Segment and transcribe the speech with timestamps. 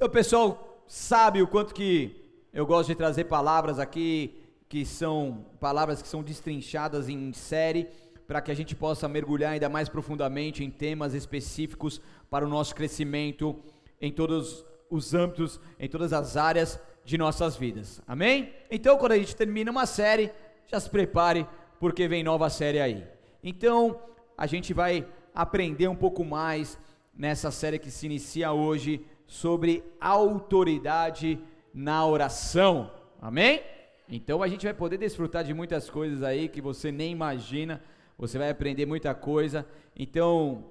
[0.00, 2.14] Então, pessoal, sabe o quanto que
[2.52, 4.32] eu gosto de trazer palavras aqui
[4.68, 7.88] que são palavras que são destrinchadas em série
[8.24, 12.00] para que a gente possa mergulhar ainda mais profundamente em temas específicos
[12.30, 13.58] para o nosso crescimento
[14.00, 18.00] em todos os âmbitos, em todas as áreas de nossas vidas.
[18.06, 18.54] Amém?
[18.70, 20.30] Então, quando a gente termina uma série,
[20.68, 21.44] já se prepare
[21.80, 23.04] porque vem nova série aí.
[23.42, 24.00] Então,
[24.36, 25.04] a gente vai
[25.34, 26.78] aprender um pouco mais
[27.12, 31.38] nessa série que se inicia hoje sobre autoridade
[31.72, 32.90] na oração.
[33.20, 33.62] Amém?
[34.08, 37.80] Então a gente vai poder desfrutar de muitas coisas aí que você nem imagina,
[38.16, 39.66] você vai aprender muita coisa.
[39.94, 40.64] Então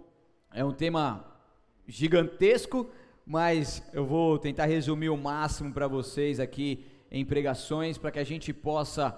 [0.51, 1.23] é um tema
[1.87, 2.89] gigantesco,
[3.25, 8.23] mas eu vou tentar resumir o máximo para vocês aqui em pregações para que a
[8.23, 9.17] gente possa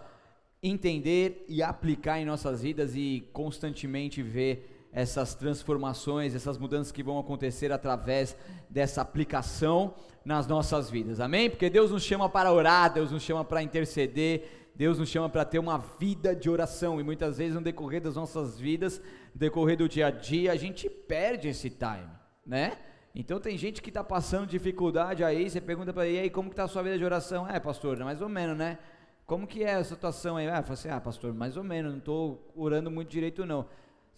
[0.61, 7.20] entender e aplicar em nossas vidas e constantemente ver essas transformações, essas mudanças que vão
[7.20, 8.35] acontecer através
[8.70, 9.93] dessa aplicação
[10.25, 11.20] nas nossas vidas.
[11.20, 11.49] Amém?
[11.49, 15.45] Porque Deus nos chama para orar, Deus nos chama para interceder, Deus nos chama para
[15.45, 18.99] ter uma vida de oração e muitas vezes no decorrer das nossas vidas,
[19.33, 22.09] no decorrer do dia a dia, a gente perde esse time,
[22.45, 22.77] né?
[23.14, 26.53] Então tem gente que está passando dificuldade aí, você pergunta para ele, aí, como que
[26.53, 27.47] está a sua vida de oração?
[27.49, 28.77] É, pastor, mais ou menos, né?
[29.25, 30.47] Como que é a situação aí?
[30.47, 33.67] Ah, eu falo assim, ah, pastor, mais ou menos, não estou orando muito direito não.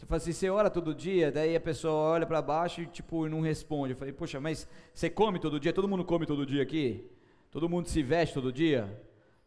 [0.02, 1.32] Você fala assim, você ora todo dia?
[1.32, 3.94] Daí a pessoa olha para baixo e tipo não responde.
[3.94, 5.72] Eu falei, poxa, mas você come todo dia?
[5.72, 7.08] Todo mundo come todo dia aqui?
[7.52, 8.90] Todo mundo se veste todo dia?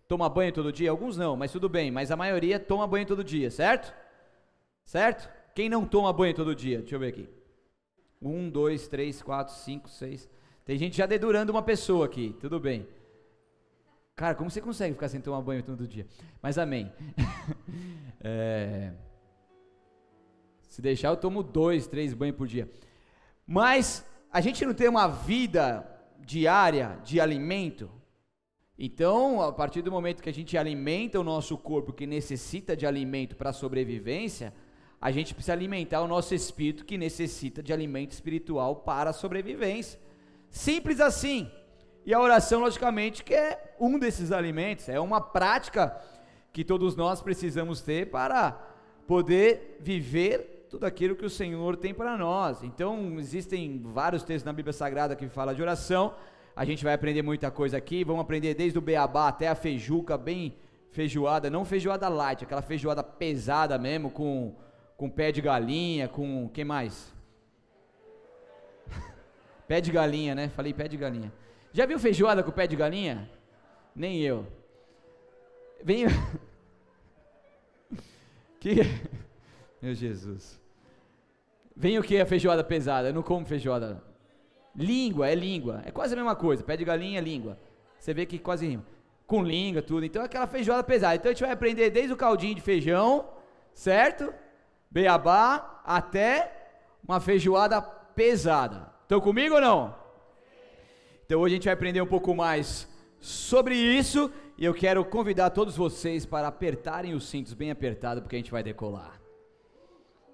[0.07, 0.93] Toma banho todo dia?
[0.93, 1.91] Alguns não, mas tudo bem.
[1.91, 3.93] Mas a maioria toma banho todo dia, certo?
[4.85, 5.29] Certo?
[5.57, 6.79] Quem não toma banho todo dia?
[6.79, 7.29] Deixa eu ver aqui.
[8.23, 10.31] Um, dois, três, quatro, cinco, seis.
[10.65, 12.87] Tem gente já dedurando uma pessoa aqui, tudo bem.
[14.15, 16.07] Cara, como você consegue ficar sem tomar banho todo dia?
[16.41, 16.93] Mas amém.
[18.23, 18.93] é...
[20.75, 22.69] Se deixar, eu tomo dois, três banhos por dia.
[23.47, 27.89] Mas a gente não tem uma vida diária de alimento.
[28.77, 32.89] Então, a partir do momento que a gente alimenta o nosso corpo que necessita de
[32.89, 34.53] alimento para sobrevivência,
[35.01, 40.01] a gente precisa alimentar o nosso espírito que necessita de alimento espiritual para a sobrevivência.
[40.51, 41.49] Simples assim.
[42.05, 45.97] E a oração, logicamente, que é um desses alimentos, é uma prática
[46.53, 48.51] que todos nós precisamos ter para
[49.07, 52.65] poder viver tudo aquilo que o Senhor tem para nós.
[52.65, 56.17] Então, existem vários textos na Bíblia Sagrada que falam de oração.
[56.57, 58.03] A gente vai aprender muita coisa aqui.
[58.03, 60.57] Vamos aprender desde o beabá até a feijuca, bem
[60.91, 64.57] feijoada, não feijoada light, aquela feijoada pesada mesmo, com
[64.97, 67.15] com pé de galinha, com que mais?
[69.69, 70.49] pé de galinha, né?
[70.49, 71.33] Falei pé de galinha.
[71.73, 73.31] Já viu feijoada com pé de galinha?
[73.95, 74.45] Nem eu.
[75.85, 76.07] Vem.
[78.59, 78.79] que
[79.85, 80.64] Meu Jesus.
[81.77, 83.09] Vem o que a feijoada pesada?
[83.09, 84.03] Eu não como feijoada.
[84.75, 85.83] Língua, é língua.
[85.85, 86.63] É quase a mesma coisa.
[86.63, 87.59] Pé de galinha, língua.
[87.99, 88.85] Você vê que quase rima.
[89.27, 90.05] Com língua, tudo.
[90.05, 91.17] Então é aquela feijoada pesada.
[91.17, 93.29] Então a gente vai aprender desde o caldinho de feijão,
[93.73, 94.33] certo?
[94.95, 96.53] beabá até
[97.07, 98.93] uma feijoada pesada.
[99.03, 99.97] Estão comigo ou não?
[101.27, 105.51] Então hoje a gente vai aprender um pouco mais sobre isso e eu quero convidar
[105.51, 109.24] todos vocês para apertarem os cintos bem apertado porque a gente vai decolar.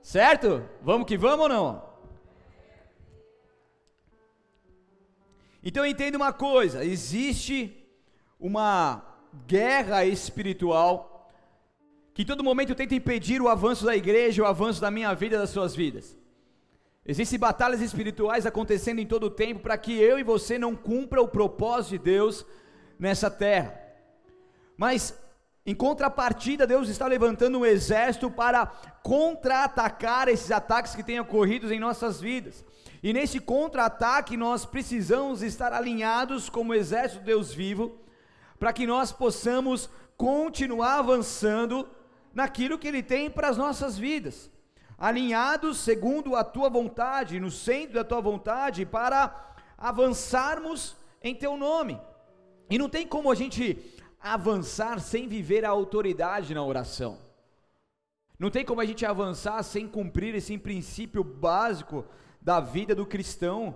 [0.02, 0.68] Certo?
[0.82, 1.90] Vamos que vamos ou não?
[5.62, 7.86] Então entenda uma coisa, existe
[8.38, 9.04] uma
[9.46, 11.30] guerra espiritual
[12.14, 15.38] que em todo momento tenta impedir o avanço da igreja, o avanço da minha vida,
[15.38, 16.18] das suas vidas.
[17.06, 21.22] Existem batalhas espirituais acontecendo em todo o tempo para que eu e você não cumpra
[21.22, 22.44] o propósito de Deus
[22.98, 23.78] nessa terra.
[24.76, 25.18] Mas
[25.64, 28.66] em contrapartida, Deus está levantando um exército para
[29.02, 32.64] contra-atacar esses ataques que têm ocorrido em nossas vidas.
[33.02, 37.98] E nesse contra-ataque nós precisamos estar alinhados como exército de Deus vivo,
[38.58, 41.88] para que nós possamos continuar avançando
[42.34, 44.50] naquilo que Ele tem para as nossas vidas,
[44.98, 52.00] alinhados segundo a tua vontade, no centro da tua vontade, para avançarmos em Teu nome.
[52.68, 57.18] E não tem como a gente avançar sem viver a autoridade na oração.
[58.38, 62.04] Não tem como a gente avançar sem cumprir esse princípio básico
[62.40, 63.74] da vida do cristão.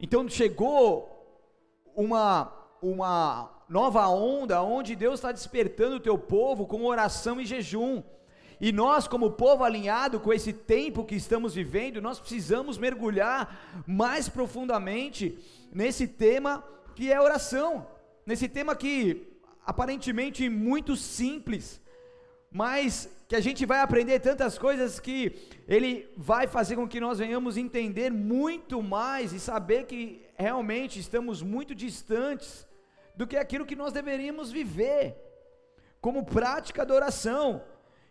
[0.00, 1.10] Então chegou
[1.94, 2.52] uma
[2.84, 8.02] uma nova onda onde Deus está despertando o teu povo com oração e jejum.
[8.60, 14.28] E nós, como povo alinhado com esse tempo que estamos vivendo, nós precisamos mergulhar mais
[14.28, 15.38] profundamente
[15.72, 16.62] nesse tema
[16.94, 17.86] que é oração,
[18.26, 19.26] nesse tema que
[19.64, 21.80] aparentemente muito simples,
[22.50, 27.18] mas que a gente vai aprender tantas coisas que ele vai fazer com que nós
[27.18, 32.66] venhamos entender muito mais e saber que realmente estamos muito distantes
[33.16, 35.16] do que aquilo que nós deveríamos viver
[36.00, 37.62] como prática da oração.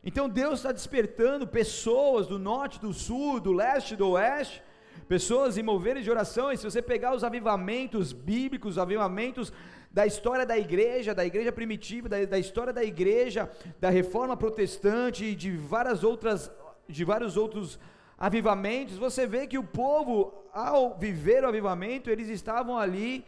[0.03, 4.61] Então Deus está despertando pessoas do norte, do sul, do leste, do oeste,
[5.07, 6.51] pessoas em moveres de oração.
[6.51, 9.53] E se você pegar os avivamentos bíblicos, os avivamentos
[9.93, 13.49] da história da igreja, da igreja primitiva, da, da história da igreja,
[13.79, 16.51] da reforma protestante e de várias outras,
[16.89, 17.79] de vários outros
[18.17, 23.23] avivamentos, você vê que o povo, ao viver o avivamento, eles estavam ali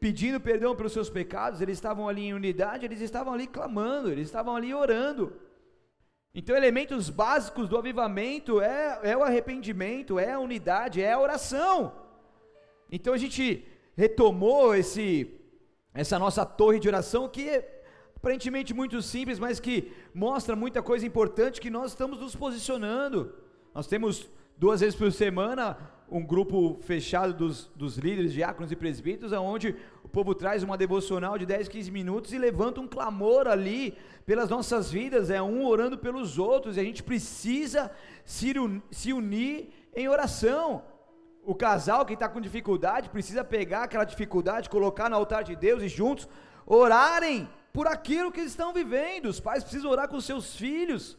[0.00, 4.26] pedindo perdão pelos seus pecados, eles estavam ali em unidade, eles estavam ali clamando, eles
[4.26, 5.32] estavam ali orando.
[6.34, 11.92] Então, elementos básicos do avivamento é, é o arrependimento, é a unidade, é a oração.
[12.90, 13.66] Então, a gente
[13.96, 15.45] retomou esse
[15.96, 17.82] essa nossa torre de oração que é
[18.16, 23.34] aparentemente muito simples, mas que mostra muita coisa importante que nós estamos nos posicionando.
[23.74, 25.76] Nós temos duas vezes por semana
[26.08, 31.36] um grupo fechado dos, dos líderes, diáconos e presbíteros, onde o povo traz uma devocional
[31.36, 35.98] de 10, 15 minutos e levanta um clamor ali pelas nossas vidas, é um orando
[35.98, 37.90] pelos outros, e a gente precisa
[38.24, 38.52] se,
[38.90, 40.82] se unir em oração.
[41.46, 45.80] O casal que está com dificuldade precisa pegar aquela dificuldade, colocar no altar de Deus
[45.80, 46.28] e juntos
[46.66, 49.26] orarem por aquilo que estão vivendo.
[49.26, 51.16] Os pais precisam orar com seus filhos,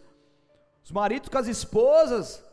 [0.84, 2.44] os maridos com as esposas,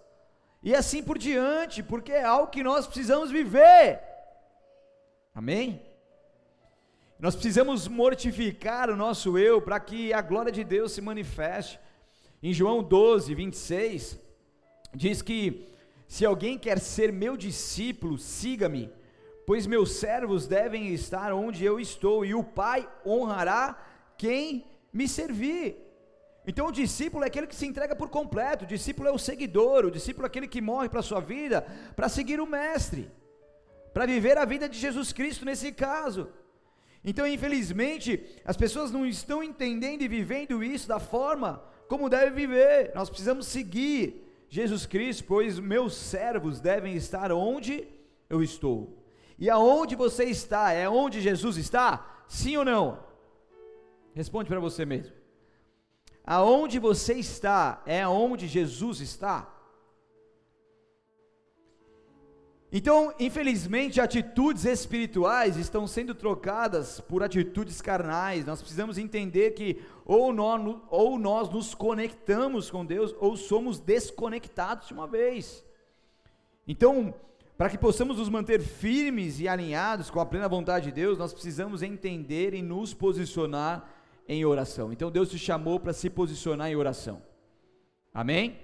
[0.62, 4.00] e assim por diante, porque é algo que nós precisamos viver.
[5.34, 5.82] Amém?
[7.18, 11.80] Nós precisamos mortificar o nosso eu para que a glória de Deus se manifeste.
[12.40, 14.16] Em João 12, 26,
[14.94, 15.73] diz que
[16.06, 18.90] se alguém quer ser meu discípulo, siga-me,
[19.46, 23.78] pois meus servos devem estar onde eu estou, e o Pai honrará
[24.16, 25.76] quem me servir.
[26.46, 29.86] Então o discípulo é aquele que se entrega por completo, o discípulo é o seguidor,
[29.86, 31.62] o discípulo é aquele que morre para a sua vida,
[31.96, 33.10] para seguir o Mestre,
[33.92, 36.28] para viver a vida de Jesus Cristo nesse caso.
[37.02, 42.92] Então, infelizmente, as pessoas não estão entendendo e vivendo isso da forma como deve viver.
[42.94, 44.23] Nós precisamos seguir
[44.54, 47.88] Jesus Cristo, pois meus servos devem estar onde
[48.30, 49.04] eu estou.
[49.36, 52.22] E aonde você está, é onde Jesus está?
[52.28, 53.04] Sim ou não?
[54.14, 55.12] Responde para você mesmo.
[56.24, 59.52] Aonde você está, é onde Jesus está?
[62.76, 68.44] Então, infelizmente, atitudes espirituais estão sendo trocadas por atitudes carnais.
[68.44, 74.88] Nós precisamos entender que ou nós, ou nós nos conectamos com Deus ou somos desconectados
[74.88, 75.64] de uma vez.
[76.66, 77.14] Então,
[77.56, 81.32] para que possamos nos manter firmes e alinhados com a plena vontade de Deus, nós
[81.32, 83.88] precisamos entender e nos posicionar
[84.26, 84.92] em oração.
[84.92, 87.22] Então, Deus te chamou para se posicionar em oração.
[88.12, 88.58] Amém?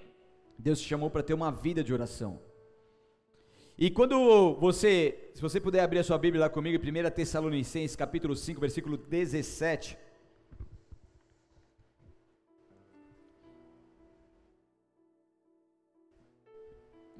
[0.58, 2.49] Deus te chamou para ter uma vida de oração.
[3.82, 8.36] E quando você, se você puder abrir a sua Bíblia lá comigo, 1 Tessalonicenses, capítulo
[8.36, 9.96] 5, versículo 17.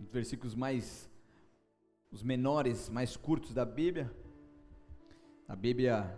[0.03, 1.11] Os versículos mais,
[2.13, 4.13] os menores, mais curtos da Bíblia.
[5.49, 6.15] A Bíblia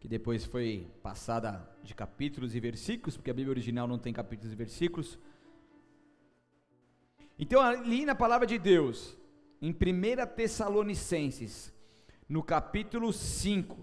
[0.00, 4.50] que depois foi passada de capítulos e versículos, porque a Bíblia original não tem capítulos
[4.54, 5.18] e versículos.
[7.42, 9.16] Então, ali na palavra de Deus,
[9.62, 9.74] em 1
[10.36, 11.72] Tessalonicenses,
[12.28, 13.78] no capítulo 5,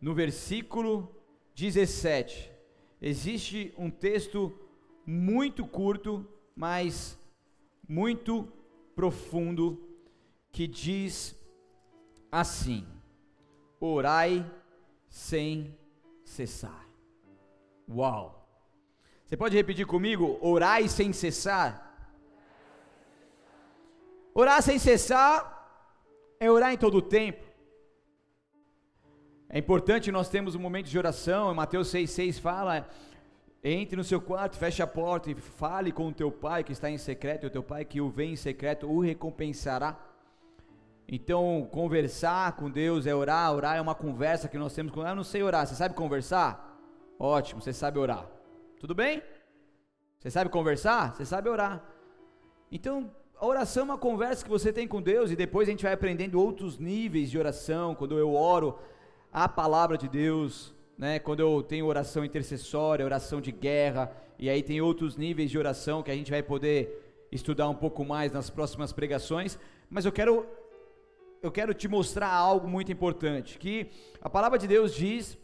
[0.00, 1.14] no versículo
[1.54, 2.50] 17,
[3.00, 4.52] existe um texto
[5.06, 7.16] muito curto, mas
[7.88, 8.52] muito
[8.96, 9.88] profundo,
[10.50, 11.36] que diz
[12.32, 12.84] assim:
[13.78, 14.44] Orai
[15.08, 15.72] sem
[16.24, 16.84] cessar.
[17.88, 18.44] Uau!
[19.24, 20.36] Você pode repetir comigo?
[20.40, 21.85] Orai sem cessar?
[24.38, 25.38] Orar sem cessar
[26.38, 27.42] é orar em todo o tempo.
[29.48, 32.86] É importante nós temos um momento de oração, Mateus 6,6 fala:
[33.64, 36.90] entre no seu quarto, feche a porta e fale com o teu pai que está
[36.90, 39.98] em secreto, e o teu pai que o vem em secreto o recompensará.
[41.08, 45.00] Então, conversar com Deus é orar, orar é uma conversa que nós temos com.
[45.00, 46.78] Ah, eu não sei orar, você sabe conversar?
[47.18, 48.28] Ótimo, você sabe orar.
[48.78, 49.22] Tudo bem?
[50.18, 51.14] Você sabe conversar?
[51.14, 51.82] Você sabe orar.
[52.70, 55.82] Então, a oração é uma conversa que você tem com Deus e depois a gente
[55.82, 57.94] vai aprendendo outros níveis de oração.
[57.94, 58.78] Quando eu oro
[59.30, 61.18] a palavra de Deus, né?
[61.18, 66.02] Quando eu tenho oração intercessória, oração de guerra, e aí tem outros níveis de oração
[66.02, 69.58] que a gente vai poder estudar um pouco mais nas próximas pregações.
[69.90, 70.46] Mas eu quero
[71.42, 73.90] eu quero te mostrar algo muito importante, que
[74.22, 75.36] a palavra de Deus diz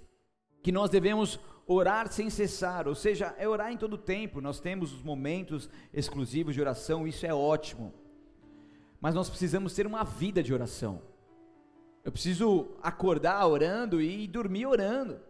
[0.63, 4.41] que nós devemos orar sem cessar, ou seja, é orar em todo tempo.
[4.41, 7.93] Nós temos os momentos exclusivos de oração, isso é ótimo.
[9.01, 11.03] Mas nós precisamos ter uma vida de oração.
[12.05, 15.21] Eu preciso acordar orando e dormir orando.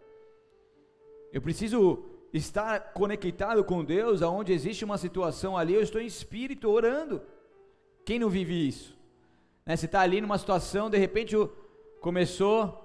[1.33, 6.69] Eu preciso estar conectado com Deus, aonde existe uma situação ali, eu estou em espírito
[6.69, 7.23] orando.
[8.05, 8.97] Quem não vive isso?
[9.67, 11.37] Né, você está ali numa situação, de repente
[12.01, 12.82] começou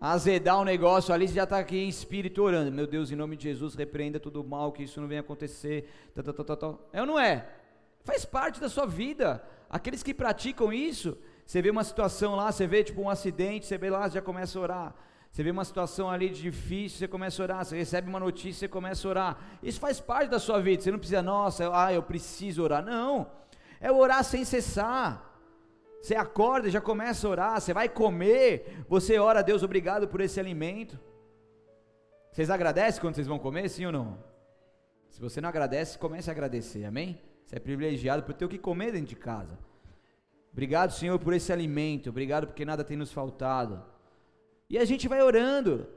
[0.00, 2.70] azedar o negócio ali, você já está aqui em espírito orando.
[2.70, 5.90] Meu Deus, em nome de Jesus, repreenda tudo mal, que isso não venha acontecer.
[6.14, 7.48] Tá, tá, tá, tá, É ou não é?
[8.04, 9.42] Faz parte da sua vida.
[9.68, 13.76] Aqueles que praticam isso, você vê uma situação lá, você vê tipo um acidente, você
[13.76, 14.94] vê lá, já começa a orar.
[15.30, 17.64] Você vê uma situação ali difícil, você começa a orar.
[17.64, 19.38] Você recebe uma notícia, você começa a orar.
[19.62, 20.82] Isso faz parte da sua vida.
[20.82, 22.82] Você não precisa, nossa, ah, eu preciso orar.
[22.82, 23.30] Não.
[23.80, 25.27] É orar sem cessar.
[26.00, 27.60] Você acorda e já começa a orar.
[27.60, 30.98] Você vai comer, você ora, Deus, obrigado por esse alimento.
[32.30, 34.18] Vocês agradecem quando vocês vão comer, sim ou não?
[35.10, 37.20] Se você não agradece, comece a agradecer, amém?
[37.44, 39.58] Você é privilegiado por ter o que comer dentro de casa.
[40.52, 42.10] Obrigado, Senhor, por esse alimento.
[42.10, 43.82] Obrigado porque nada tem nos faltado.
[44.68, 45.88] E a gente vai orando.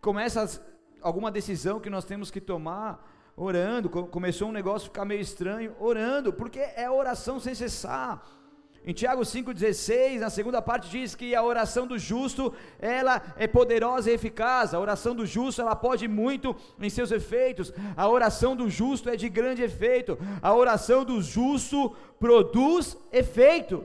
[0.00, 0.64] Começa
[1.00, 3.90] alguma decisão que nós temos que tomar, orando.
[3.90, 8.24] Começou um negócio a ficar meio estranho, orando, porque é oração sem cessar.
[8.84, 14.10] Em Tiago 5,16, na segunda parte, diz que a oração do justo, ela é poderosa
[14.10, 14.74] e eficaz.
[14.74, 17.72] A oração do justo, ela pode muito em seus efeitos.
[17.96, 20.18] A oração do justo é de grande efeito.
[20.40, 23.84] A oração do justo produz efeito.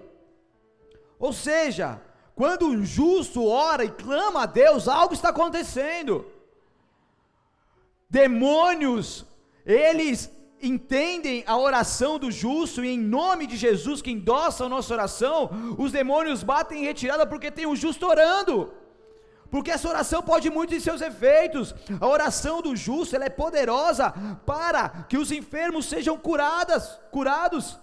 [1.19, 2.01] Ou seja,
[2.33, 6.25] quando o justo ora e clama a Deus, algo está acontecendo.
[8.09, 9.25] Demônios,
[9.63, 14.93] eles entendem a oração do justo e em nome de Jesus que endossa a nossa
[14.93, 18.73] oração, os demônios batem em retirada porque tem o justo orando.
[19.49, 21.73] Porque essa oração pode muito em seus efeitos.
[22.01, 24.13] A oração do justo, ela é poderosa
[24.45, 27.79] para que os enfermos sejam curadas, curados.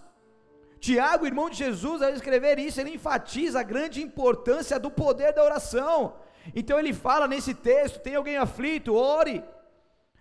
[0.79, 5.43] Tiago, irmão de Jesus, ao escrever isso, ele enfatiza a grande importância do poder da
[5.43, 6.17] oração.
[6.55, 9.43] Então ele fala nesse texto: tem alguém aflito, ore.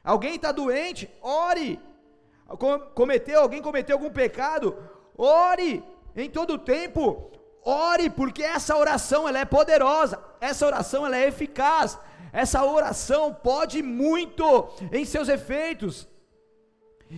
[0.01, 1.79] Alguém está doente, ore.
[2.93, 4.75] Cometeu, alguém cometeu algum pecado,
[5.17, 5.83] ore.
[6.15, 7.31] Em todo tempo,
[7.65, 11.97] ore, porque essa oração ela é poderosa, essa oração ela é eficaz,
[12.31, 16.07] essa oração pode muito em seus efeitos.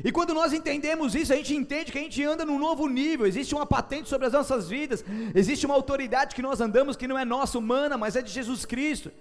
[0.04, 3.25] E quando nós entendemos isso, a gente entende que a gente anda num novo nível,
[3.25, 7.18] existe uma patente sobre as nossas vidas, existe uma autoridade que nós andamos que não
[7.18, 9.12] é nossa, humana, mas é de Jesus Cristo.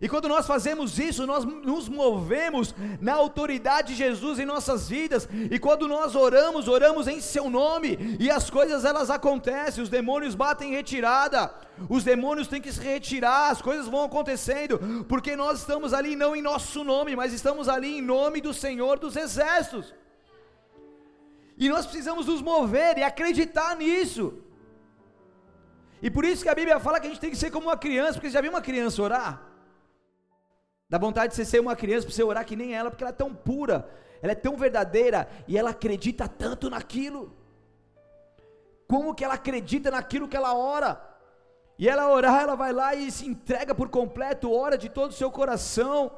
[0.00, 5.28] E quando nós fazemos isso, nós nos movemos na autoridade de Jesus em nossas vidas.
[5.50, 10.34] E quando nós oramos, oramos em seu nome, e as coisas elas acontecem, os demônios
[10.34, 11.54] batem em retirada.
[11.86, 16.34] Os demônios têm que se retirar, as coisas vão acontecendo, porque nós estamos ali não
[16.34, 19.94] em nosso nome, mas estamos ali em nome do Senhor dos exércitos.
[21.58, 24.32] E nós precisamos nos mover e acreditar nisso.
[26.02, 27.76] E por isso que a Bíblia fala que a gente tem que ser como uma
[27.76, 29.49] criança, porque já viu uma criança orar?
[30.90, 33.12] Dá vontade de você ser uma criança para você orar que nem ela, porque ela
[33.12, 33.88] é tão pura,
[34.20, 37.32] ela é tão verdadeira e ela acredita tanto naquilo.
[38.88, 41.00] Como que ela acredita naquilo que ela ora?
[41.78, 45.14] E ela orar, ela vai lá e se entrega por completo, ora de todo o
[45.14, 46.10] seu coração.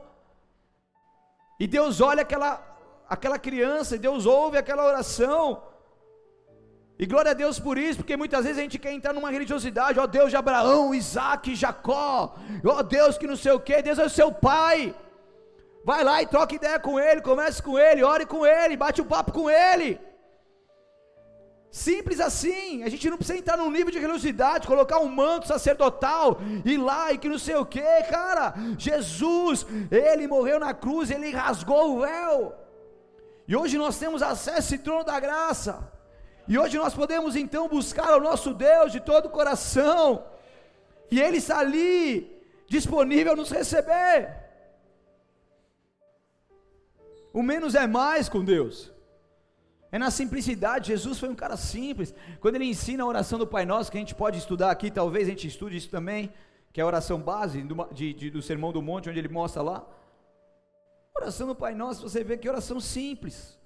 [1.61, 2.73] E Deus olha aquela
[3.07, 5.63] aquela criança, e Deus ouve aquela oração.
[7.03, 9.99] E glória a Deus por isso, porque muitas vezes a gente quer entrar numa religiosidade,
[9.99, 14.05] ó Deus de Abraão, Isaac, Jacó, ó Deus que não sei o que, Deus é
[14.05, 14.95] o seu pai.
[15.85, 19.05] Vai lá e troca ideia com ele, comece com ele, ore com ele, bate um
[19.05, 20.01] papo com ele.
[21.73, 26.39] Simples assim, a gente não precisa entrar num nível de religiosidade, colocar um manto sacerdotal,
[26.65, 28.55] ir lá e que não sei o que, cara.
[28.79, 32.55] Jesus, ele morreu na cruz, ele rasgou o véu.
[33.49, 36.01] E hoje nós temos acesso a esse trono da graça.
[36.49, 40.25] E hoje nós podemos então buscar o nosso Deus de todo o coração.
[41.11, 44.43] E Ele está ali, disponível a nos receber.
[47.33, 48.93] O menos é mais com Deus.
[49.91, 50.89] É na simplicidade.
[50.89, 52.15] Jesus foi um cara simples.
[52.41, 55.29] Quando ele ensina a oração do Pai Nosso, que a gente pode estudar aqui, talvez
[55.29, 56.33] a gente estude isso também,
[56.73, 59.63] que é a oração base do, de, de, do Sermão do Monte, onde ele mostra
[59.63, 59.87] lá.
[61.15, 63.59] Oração do Pai Nosso, você vê que oração simples,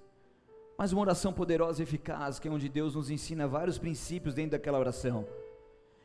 [0.77, 4.51] mas uma oração poderosa e eficaz, que é onde Deus nos ensina vários princípios dentro
[4.51, 5.25] daquela oração.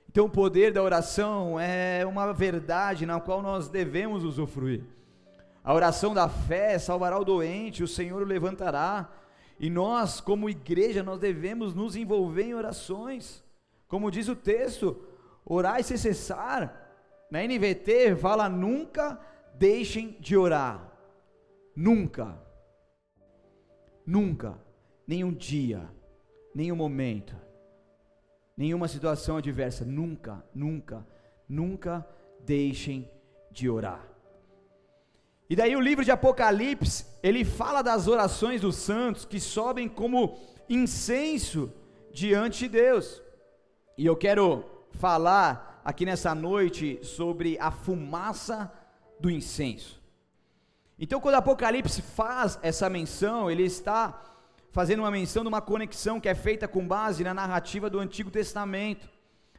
[0.08, 4.82] Então, o poder da oração é uma verdade na qual nós devemos usufruir.
[5.64, 9.10] A oração da fé salvará o doente, o Senhor o levantará.
[9.60, 13.44] E nós, como igreja, nós devemos nos envolver em orações.
[13.86, 15.00] Como diz o texto,
[15.44, 16.90] orar sem cessar.
[17.30, 19.18] Na NVT fala nunca
[19.54, 20.90] deixem de orar.
[21.74, 22.36] nunca,
[24.06, 24.58] nunca,
[25.06, 25.88] nenhum dia,
[26.54, 27.34] nenhum momento,
[28.56, 31.06] nenhuma situação adversa, nunca, nunca,
[31.48, 32.06] nunca
[32.44, 33.10] deixem
[33.50, 34.12] de orar.
[35.48, 40.38] E daí o livro de Apocalipse, ele fala das orações dos santos que sobem como
[40.68, 41.70] incenso
[42.12, 43.22] diante de Deus.
[43.98, 48.72] E eu quero falar aqui nessa noite sobre a fumaça
[49.20, 50.01] do incenso.
[51.04, 54.22] Então, quando Apocalipse faz essa menção, ele está
[54.70, 58.30] fazendo uma menção de uma conexão que é feita com base na narrativa do Antigo
[58.30, 59.08] Testamento,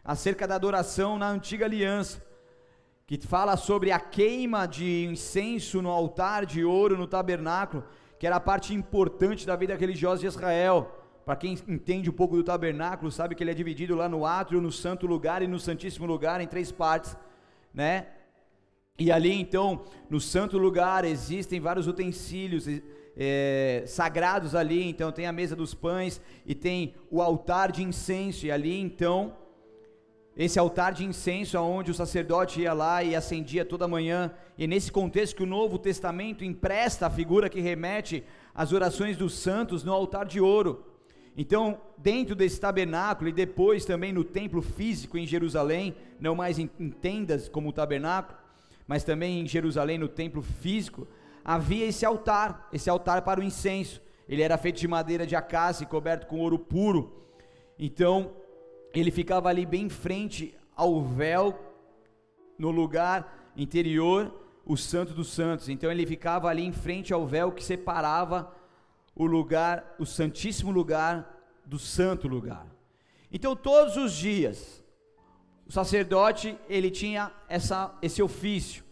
[0.06, 2.24] acerca da adoração na antiga aliança,
[3.06, 7.84] que fala sobre a queima de incenso no altar de ouro no tabernáculo,
[8.18, 10.98] que era a parte importante da vida religiosa de Israel.
[11.26, 14.62] Para quem entende um pouco do tabernáculo, sabe que ele é dividido lá no átrio,
[14.62, 17.18] no santo lugar e no santíssimo lugar em três partes,
[17.74, 18.08] né?
[19.00, 22.68] E ali então, no santo lugar, existem vários utensílios
[23.18, 24.88] é, sagrados ali.
[24.88, 28.46] Então, tem a mesa dos pães e tem o altar de incenso.
[28.46, 29.36] E ali então,
[30.38, 34.32] esse altar de incenso, aonde o sacerdote ia lá e acendia toda manhã.
[34.60, 38.24] E nesse contexto que o Novo Testamento empresta a figura que remete
[38.54, 40.86] às orações dos santos no altar de ouro.
[41.36, 46.68] Então, dentro desse tabernáculo e depois também no templo físico em Jerusalém, não mais em,
[46.68, 48.43] tendas como o tabernáculo,
[48.88, 51.08] mas também em Jerusalém no templo físico,
[51.44, 54.02] havia esse altar, esse altar para o incenso.
[54.28, 57.24] Ele era feito de madeira de acácia e coberto com ouro puro.
[57.78, 58.32] Então,
[58.94, 61.58] ele ficava ali bem em frente ao véu
[62.58, 64.34] no lugar interior,
[64.66, 65.70] o Santo dos Santos.
[65.70, 68.54] Então ele ficava ali em frente ao véu que separava
[69.16, 72.66] o lugar, o santíssimo lugar do santo lugar.
[73.32, 74.83] Então todos os dias
[75.68, 78.84] o sacerdote ele tinha essa, esse ofício.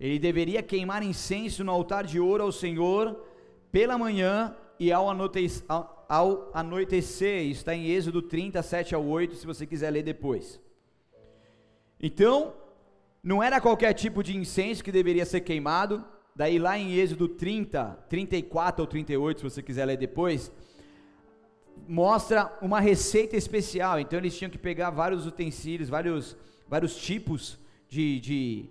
[0.00, 3.24] Ele deveria queimar incenso no altar de ouro ao Senhor
[3.70, 5.08] pela manhã e ao,
[5.68, 7.46] ao, ao anoitecer.
[7.46, 10.60] Está em Êxodo 30, 7 ao 8, se você quiser ler depois.
[12.00, 12.54] Então,
[13.22, 16.04] não era qualquer tipo de incenso que deveria ser queimado,
[16.38, 20.52] Daí lá em Êxodo 30, 34 ou 38, se você quiser ler depois,
[21.86, 24.00] mostra uma receita especial.
[24.00, 26.36] Então eles tinham que pegar vários utensílios, vários,
[26.68, 28.64] vários tipos de, de,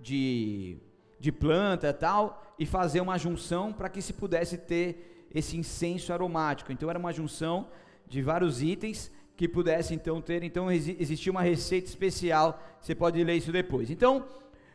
[0.00, 0.76] de,
[1.18, 6.72] de planta tal, e fazer uma junção para que se pudesse ter esse incenso aromático.
[6.72, 7.68] Então era uma junção
[8.06, 10.42] de vários itens que pudesse então ter.
[10.42, 12.62] Então existia uma receita especial.
[12.80, 13.90] Você pode ler isso depois.
[13.90, 14.26] Então,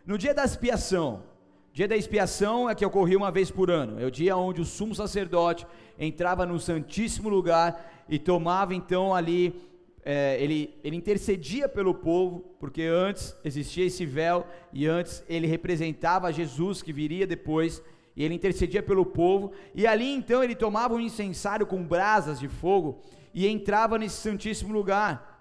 [0.06, 1.24] no dia da expiação,
[1.75, 3.99] Dia da expiação é que ocorria uma vez por ano.
[3.99, 5.67] É o dia onde o sumo sacerdote
[5.99, 9.53] entrava no santíssimo lugar e tomava então ali,
[10.01, 16.31] é, ele, ele intercedia pelo povo, porque antes existia esse véu e antes ele representava
[16.31, 17.83] Jesus que viria depois.
[18.15, 22.47] E ele intercedia pelo povo, e ali então ele tomava um incensário com brasas de
[22.47, 23.01] fogo
[23.33, 25.35] e entrava nesse santíssimo lugar.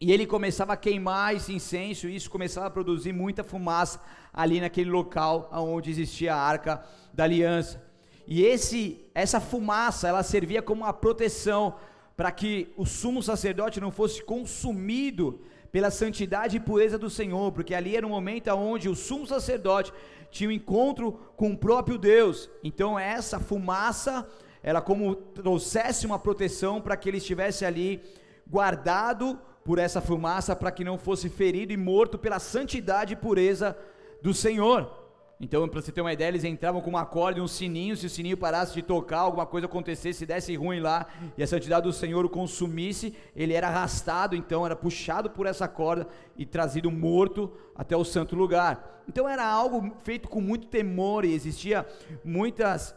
[0.00, 4.00] E ele começava a queimar esse incenso, e isso começava a produzir muita fumaça
[4.32, 7.82] ali naquele local onde existia a arca da aliança.
[8.26, 11.74] E esse, essa fumaça, ela servia como uma proteção
[12.16, 15.40] para que o sumo sacerdote não fosse consumido
[15.72, 19.92] pela santidade e pureza do Senhor, porque ali era um momento onde o sumo sacerdote
[20.30, 22.48] tinha um encontro com o próprio Deus.
[22.62, 24.28] Então essa fumaça,
[24.62, 28.02] ela como trouxesse uma proteção para que ele estivesse ali
[28.46, 33.76] guardado por essa fumaça para que não fosse ferido e morto pela santidade e pureza
[34.22, 34.90] do Senhor.
[35.38, 38.06] Então, para você ter uma ideia, eles entravam com uma corda e um sininho, se
[38.06, 41.82] o sininho parasse de tocar, alguma coisa acontecesse, se desse ruim lá, e a santidade
[41.82, 46.90] do Senhor o consumisse, ele era arrastado, então era puxado por essa corda e trazido
[46.90, 49.02] morto até o santo lugar.
[49.06, 51.86] Então era algo feito com muito temor e existia
[52.24, 52.96] muitas,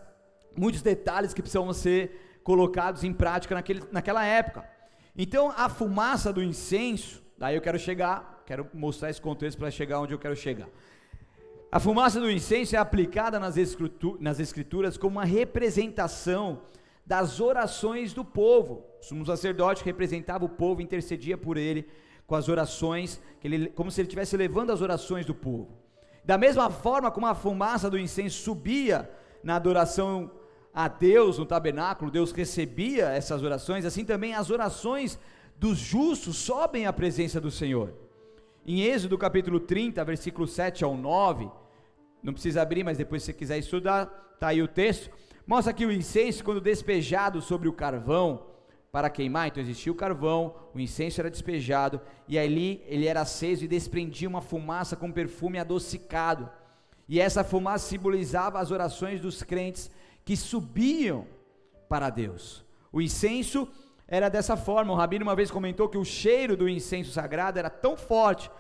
[0.58, 4.72] muitos detalhes que precisavam ser colocados em prática naquele, naquela época.
[5.15, 10.00] Então a fumaça do incenso, daí eu quero chegar, quero mostrar esse contexto para chegar
[10.00, 10.69] onde eu quero chegar.
[11.71, 13.56] A fumaça do incenso é aplicada nas,
[14.19, 16.62] nas escrituras como uma representação
[17.06, 18.86] das orações do povo.
[19.02, 21.88] O sumo sacerdote representava o povo, intercedia por ele
[22.28, 25.78] com as orações, ele, como se ele estivesse levando as orações do povo.
[26.24, 29.10] Da mesma forma como a fumaça do incenso subia
[29.43, 30.32] na adoração
[30.74, 35.20] a Deus no tabernáculo, Deus recebia essas orações, assim também as orações
[35.58, 37.94] dos justos sobem à presença do Senhor.
[38.66, 41.50] Em Êxodo capítulo 30, versículo 7 ao 9,
[42.24, 45.10] não precisa abrir, mas depois se você quiser estudar, está aí o texto.
[45.46, 48.48] Mostra que o incenso, quando despejado sobre o carvão
[48.92, 53.66] para queimar, então existia o carvão, o incenso era despejado, e ali ele era aceso
[53.66, 56.50] e desprendia uma fumaça com perfume adocicado.
[57.10, 59.90] E essa fumaça simbolizava as orações dos crentes
[60.24, 61.28] que subiam
[61.90, 62.66] para Deus.
[62.92, 63.68] O incenso
[64.08, 64.94] era dessa forma.
[64.94, 68.52] O rabino uma vez comentou que o cheiro do incenso sagrado era tão forte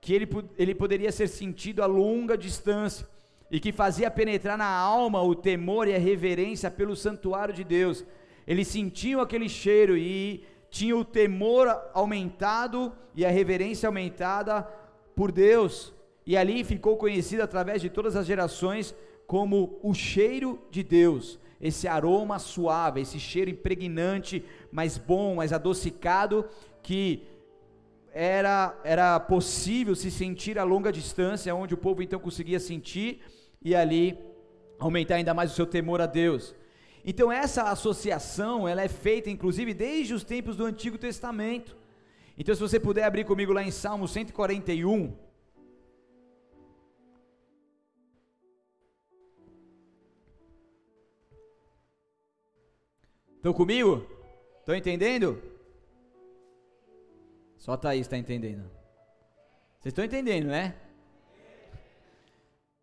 [0.00, 3.08] que ele, ele poderia ser sentido a longa distância
[3.50, 8.04] e que fazia penetrar na alma o temor e a reverência pelo santuário de Deus.
[8.46, 14.62] Eles sentiam aquele cheiro e tinham o temor aumentado e a reverência aumentada
[15.14, 15.94] por Deus.
[16.26, 18.94] E ali ficou conhecido através de todas as gerações
[19.26, 26.46] como o cheiro de Deus, esse aroma suave, esse cheiro impregnante, mais bom, mais adocicado,
[26.82, 27.22] que
[28.12, 33.20] era, era possível se sentir a longa distância, onde o povo então conseguia sentir
[33.60, 34.18] e ali
[34.78, 36.54] aumentar ainda mais o seu temor a Deus.
[37.04, 41.76] Então essa associação, ela é feita inclusive desde os tempos do Antigo Testamento.
[42.38, 45.25] Então se você puder abrir comigo lá em Salmo 141,
[53.46, 54.04] Estão comigo?
[54.58, 55.40] Estão entendendo?
[57.56, 58.68] Só a Thaís está entendendo.
[59.78, 60.74] Vocês estão entendendo, né?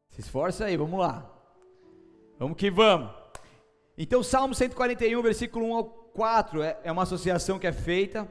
[0.07, 1.29] Se esforça aí, vamos lá.
[2.39, 3.13] Vamos que vamos.
[3.97, 8.25] Então, Salmo 141, versículo 1 ao 4, é, é uma associação que é feita.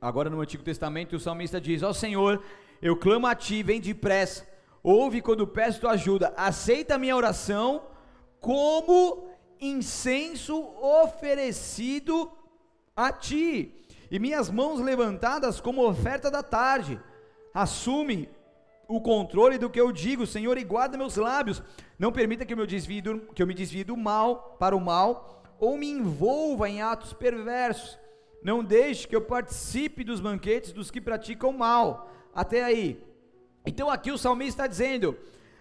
[0.00, 2.42] Agora no Antigo Testamento, o salmista diz: Ó Senhor,
[2.82, 4.44] eu clamo a ti, vem depressa.
[4.82, 6.34] Ouve quando peço tua ajuda.
[6.36, 7.86] Aceita a minha oração
[8.40, 9.27] como
[9.60, 12.30] incenso oferecido
[12.96, 13.74] a ti,
[14.10, 17.00] e minhas mãos levantadas como oferta da tarde.
[17.52, 18.28] Assume
[18.88, 21.62] o controle do que eu digo, Senhor, e guarda meus lábios.
[21.98, 24.80] Não permita que eu me desvie do, que eu me desvie do mal para o
[24.80, 27.98] mal, ou me envolva em atos perversos.
[28.42, 32.10] Não deixe que eu participe dos banquetes dos que praticam mal.
[32.34, 33.02] Até aí.
[33.66, 35.18] Então aqui o salmista está dizendo: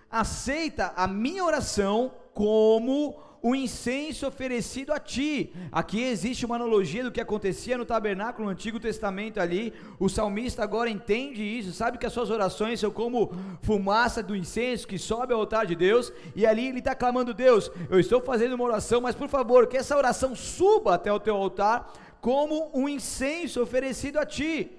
[0.10, 5.52] aceita a minha oração como o incenso oferecido a ti.
[5.71, 9.73] Aqui existe uma analogia do que acontecia no tabernáculo no Antigo Testamento ali.
[10.00, 13.32] O salmista agora entende isso, sabe que as suas orações são como
[13.63, 17.71] fumaça do incenso que sobe ao altar de Deus, e ali ele está clamando: Deus,
[17.89, 21.36] eu estou fazendo uma oração, mas por favor, que essa oração suba até o teu
[21.36, 24.77] altar como um incenso oferecido a ti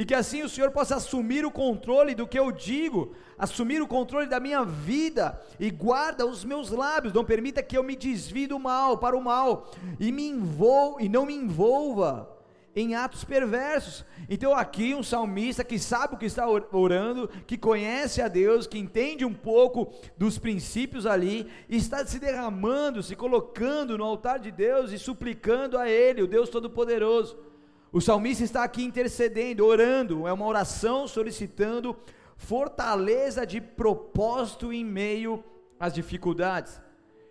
[0.00, 3.86] e que assim o Senhor possa assumir o controle do que eu digo, assumir o
[3.86, 8.46] controle da minha vida e guarda os meus lábios, não permita que eu me desvie
[8.46, 12.34] do mal para o mal e me envolva e não me envolva
[12.74, 14.02] em atos perversos.
[14.26, 18.78] Então aqui um salmista que sabe o que está orando, que conhece a Deus, que
[18.78, 24.92] entende um pouco dos princípios ali, está se derramando, se colocando no altar de Deus
[24.92, 27.49] e suplicando a ele, o Deus todo poderoso
[27.92, 31.96] o salmista está aqui intercedendo, orando, é uma oração solicitando
[32.36, 35.42] fortaleza de propósito em meio
[35.78, 36.80] às dificuldades.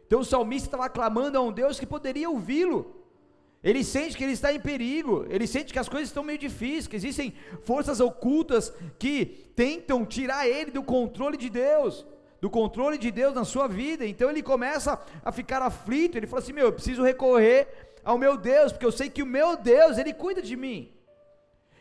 [0.05, 2.95] Então o salmista estava clamando a um Deus que poderia ouvi-lo.
[3.63, 6.87] Ele sente que ele está em perigo, ele sente que as coisas estão meio difíceis,
[6.87, 12.05] que existem forças ocultas que tentam tirar ele do controle de Deus,
[12.39, 14.05] do controle de Deus na sua vida.
[14.05, 18.37] Então ele começa a ficar aflito, ele fala assim: Meu, eu preciso recorrer ao meu
[18.37, 20.91] Deus, porque eu sei que o meu Deus, Ele cuida de mim.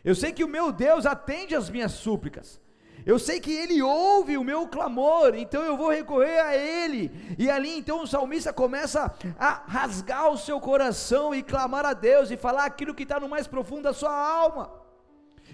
[0.03, 2.59] Eu sei que o meu Deus atende às minhas súplicas.
[3.05, 7.11] Eu sei que Ele ouve o meu clamor, então eu vou recorrer a Ele.
[7.37, 12.29] E ali então o salmista começa a rasgar o seu coração e clamar a Deus
[12.29, 14.71] e falar aquilo que está no mais profundo da sua alma.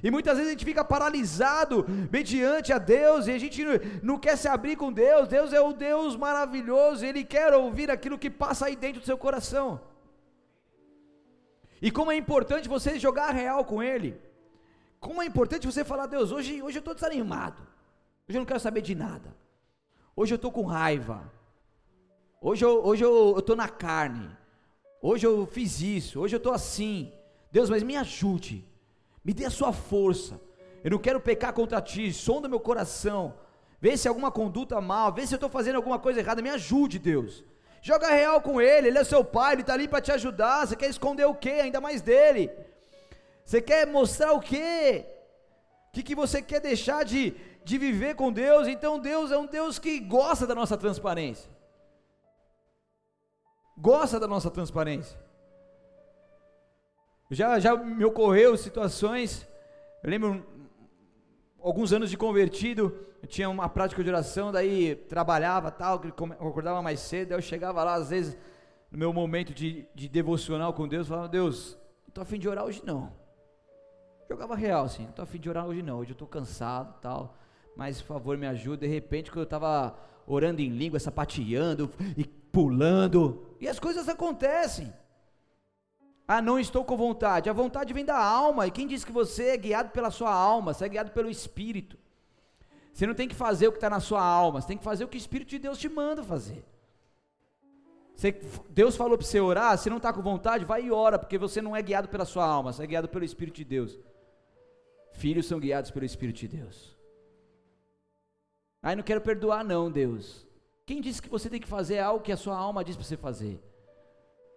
[0.03, 3.63] E muitas vezes a gente fica paralisado mediante a Deus e a gente
[4.03, 5.27] não quer se abrir com Deus.
[5.27, 9.17] Deus é o Deus maravilhoso, Ele quer ouvir aquilo que passa aí dentro do seu
[9.17, 9.79] coração.
[11.85, 14.19] E como é importante você jogar real com Ele.
[14.99, 17.61] Como é importante você falar, Deus, hoje, hoje eu estou desanimado.
[18.27, 19.35] Hoje eu não quero saber de nada.
[20.15, 21.31] Hoje eu estou com raiva.
[22.41, 24.27] Hoje eu hoje eu estou na carne.
[24.99, 26.19] Hoje eu fiz isso.
[26.19, 27.13] Hoje eu estou assim.
[27.51, 28.65] Deus, mas me ajude.
[29.23, 30.41] Me dê a sua força.
[30.83, 32.11] Eu não quero pecar contra ti.
[32.11, 33.35] Sonda meu coração.
[33.79, 35.13] Vê se alguma conduta mal.
[35.13, 36.41] Vê se eu estou fazendo alguma coisa errada.
[36.41, 37.43] Me ajude, Deus.
[37.87, 40.65] Joga real com ele, ele é seu pai, ele está ali para te ajudar.
[40.65, 41.51] Você quer esconder o que?
[41.51, 42.49] Ainda mais dele.
[43.43, 45.05] Você quer mostrar o que?
[45.89, 48.67] O que, que você quer deixar de, de viver com Deus?
[48.67, 51.47] Então Deus é um Deus que gosta da nossa transparência.
[53.77, 55.19] Gosta da nossa transparência.
[57.29, 59.47] Já, já me ocorreu situações,
[60.03, 60.43] eu lembro
[61.59, 66.01] alguns anos de convertido, tinha uma prática de oração, daí trabalhava tal,
[66.39, 68.37] acordava mais cedo, eu chegava lá, às vezes,
[68.91, 72.65] no meu momento de, de devocional com Deus, falava, Deus, não estou afim de orar
[72.65, 73.11] hoje não.
[74.29, 77.37] Jogava real assim, não estou afim de orar hoje não, hoje eu estou cansado tal.
[77.75, 78.87] mas por favor me ajuda.
[78.87, 84.91] De repente, quando eu estava orando em língua, sapateando e pulando, e as coisas acontecem.
[86.27, 87.49] Ah, não estou com vontade.
[87.49, 88.65] A vontade vem da alma.
[88.65, 90.73] E quem diz que você é guiado pela sua alma?
[90.73, 91.97] Você é guiado pelo Espírito.
[92.95, 94.61] Você não tem que fazer o que está na sua alma.
[94.61, 96.63] Você tem que fazer o que o Espírito de Deus te manda fazer.
[98.15, 98.31] Você,
[98.69, 99.77] Deus falou para você orar.
[99.77, 102.45] Se não está com vontade, vai e ora, porque você não é guiado pela sua
[102.45, 102.71] alma.
[102.71, 103.99] Você é guiado pelo Espírito de Deus.
[105.11, 106.95] Filhos são guiados pelo Espírito de Deus.
[108.81, 110.47] Ai, não quero perdoar, não, Deus.
[110.85, 113.17] Quem disse que você tem que fazer algo que a sua alma diz para você
[113.17, 113.61] fazer?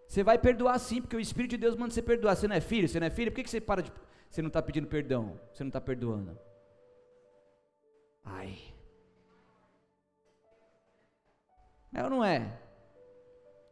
[0.07, 2.37] Você vai perdoar sim, porque o Espírito de Deus manda você perdoar.
[2.37, 2.89] Você não é filho?
[2.89, 3.33] Você não é filho?
[3.33, 3.93] Por que, que você para de.
[4.31, 5.41] Você não está pedindo perdão?
[5.53, 6.39] Você não está perdoando?
[8.31, 8.59] Ai.
[11.93, 12.61] É ou não é?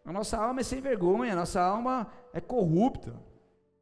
[0.04, 3.14] A nossa alma é sem vergonha, a nossa alma é corrupta.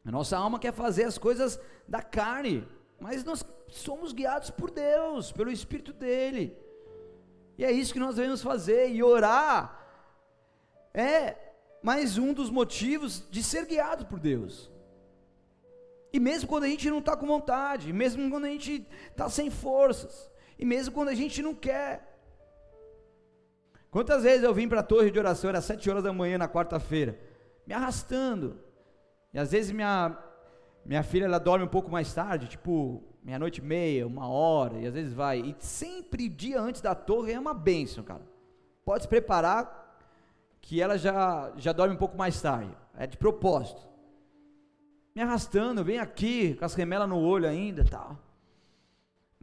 [0.04, 1.58] A nossa alma quer fazer as coisas
[1.88, 2.66] da carne,
[3.00, 6.56] mas nós somos guiados por Deus, pelo Espírito dele.
[7.56, 9.80] E é isso que nós devemos fazer e orar.
[10.92, 11.37] É
[11.82, 14.70] mais um dos motivos de ser guiado por Deus.
[16.12, 19.50] E mesmo quando a gente não está com vontade, mesmo quando a gente está sem
[19.50, 22.12] forças, e mesmo quando a gente não quer.
[23.90, 26.48] Quantas vezes eu vim para a torre de oração, era sete horas da manhã na
[26.48, 27.18] quarta-feira,
[27.66, 28.58] me arrastando.
[29.32, 30.16] E às vezes minha,
[30.84, 34.86] minha filha ela dorme um pouco mais tarde, tipo meia-noite e meia, uma hora, e
[34.86, 35.40] às vezes vai.
[35.40, 38.22] E sempre dia antes da torre é uma benção, cara.
[38.84, 39.98] Pode se preparar
[40.60, 42.70] que ela já, já dorme um pouco mais tarde.
[42.96, 43.80] É de propósito.
[45.14, 48.18] Me arrastando, vem aqui, com as remelas no olho ainda tal.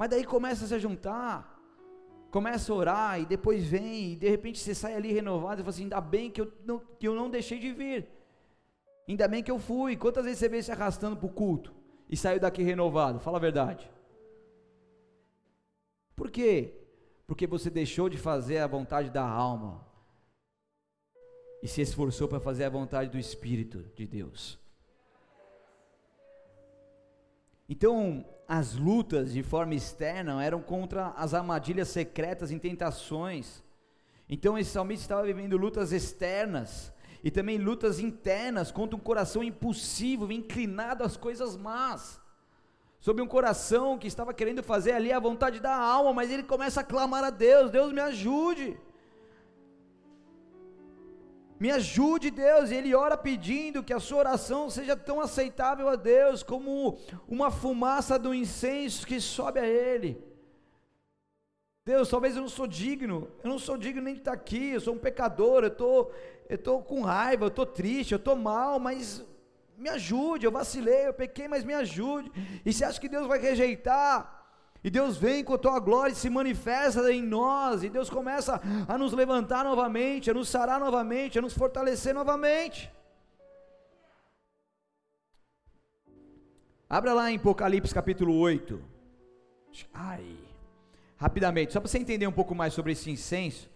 [0.01, 1.61] Mas daí começa a se juntar,
[2.31, 5.69] começa a orar, e depois vem, e de repente você sai ali renovado e fala
[5.69, 8.07] assim: ainda bem que eu não, que eu não deixei de vir.
[9.07, 9.95] Ainda bem que eu fui.
[9.95, 11.71] Quantas vezes você veio se arrastando para o culto
[12.09, 13.19] e saiu daqui renovado?
[13.19, 13.87] Fala a verdade.
[16.15, 16.73] Por quê?
[17.27, 19.85] Porque você deixou de fazer a vontade da alma
[21.61, 24.57] e se esforçou para fazer a vontade do Espírito de Deus.
[27.69, 33.63] Então, as lutas de forma externa eram contra as armadilhas secretas e tentações.
[34.27, 36.91] Então, esse salmista estava vivendo lutas externas
[37.23, 42.19] e também lutas internas contra um coração impulsivo, inclinado às coisas más.
[42.99, 46.81] Sobre um coração que estava querendo fazer ali a vontade da alma, mas ele começa
[46.81, 48.77] a clamar a Deus: Deus me ajude.
[51.61, 52.71] Me ajude, Deus.
[52.71, 56.97] E ele ora pedindo que a sua oração seja tão aceitável a Deus como
[57.27, 60.19] uma fumaça do incenso que sobe a Ele.
[61.85, 64.81] Deus, talvez eu não sou digno, eu não sou digno nem de estar aqui, eu
[64.81, 66.09] sou um pecador, eu tô,
[66.49, 69.23] eu tô com raiva, eu tô triste, eu tô mal, mas
[69.77, 72.31] me ajude, eu vacilei, eu pequei, mas me ajude.
[72.65, 74.40] E você acha que Deus vai rejeitar?
[74.83, 78.59] E Deus vem com a tua glória e se manifesta em nós, e Deus começa
[78.87, 82.91] a nos levantar novamente, a nos sarar novamente, a nos fortalecer novamente.
[86.89, 88.83] Abra lá em Apocalipse capítulo 8.
[89.93, 90.35] Ai,
[91.15, 93.69] rapidamente, só para você entender um pouco mais sobre esse incenso,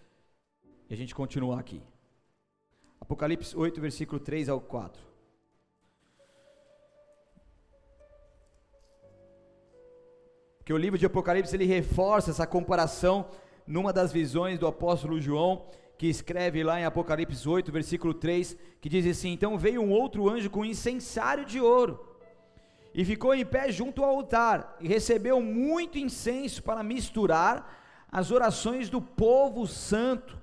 [0.89, 1.81] e a gente continua aqui.
[2.99, 5.14] Apocalipse 8, versículo 3 ao 4.
[10.65, 13.27] Que o livro de Apocalipse ele reforça essa comparação
[13.67, 18.89] numa das visões do apóstolo João, que escreve lá em Apocalipse 8, versículo 3, que
[18.89, 22.03] diz assim: Então veio um outro anjo com um incensário de ouro,
[22.95, 28.89] e ficou em pé junto ao altar, e recebeu muito incenso para misturar as orações
[28.89, 30.35] do povo santo,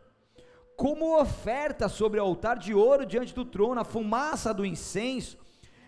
[0.76, 5.37] como oferta sobre o altar de ouro diante do trono, a fumaça do incenso,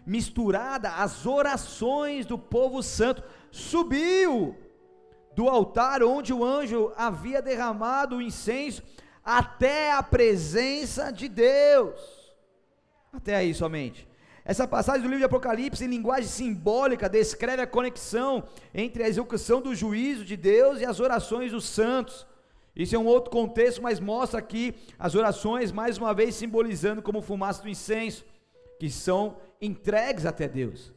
[0.07, 4.57] misturada às orações do povo santo subiu
[5.35, 8.83] do altar onde o anjo havia derramado o incenso
[9.25, 11.99] até a presença de Deus.
[13.13, 14.07] Até aí somente.
[14.45, 19.63] Essa passagem do livro de Apocalipse, em linguagem simbólica, descreve a conexão entre a execução
[19.63, 22.27] do juízo de Deus e as orações dos santos.
[22.77, 27.23] Isso é um outro contexto, mas mostra aqui as orações, mais uma vez simbolizando como
[27.23, 28.25] fumaça do incenso,
[28.79, 30.93] que são entregues até Deus.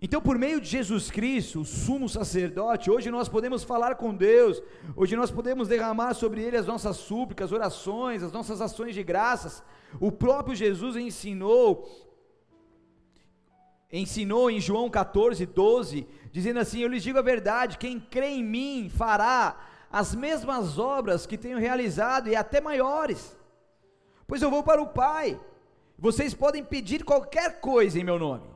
[0.00, 4.62] Então, por meio de Jesus Cristo, o sumo sacerdote, hoje nós podemos falar com Deus,
[4.94, 9.62] hoje nós podemos derramar sobre Ele as nossas súplicas, orações, as nossas ações de graças.
[9.98, 11.88] O próprio Jesus ensinou,
[13.90, 18.44] ensinou em João 14, 12, dizendo assim: Eu lhes digo a verdade, quem crê em
[18.44, 19.56] mim fará
[19.90, 23.34] as mesmas obras que tenho realizado e até maiores,
[24.26, 25.40] pois eu vou para o Pai.
[25.98, 28.48] Vocês podem pedir qualquer coisa em meu nome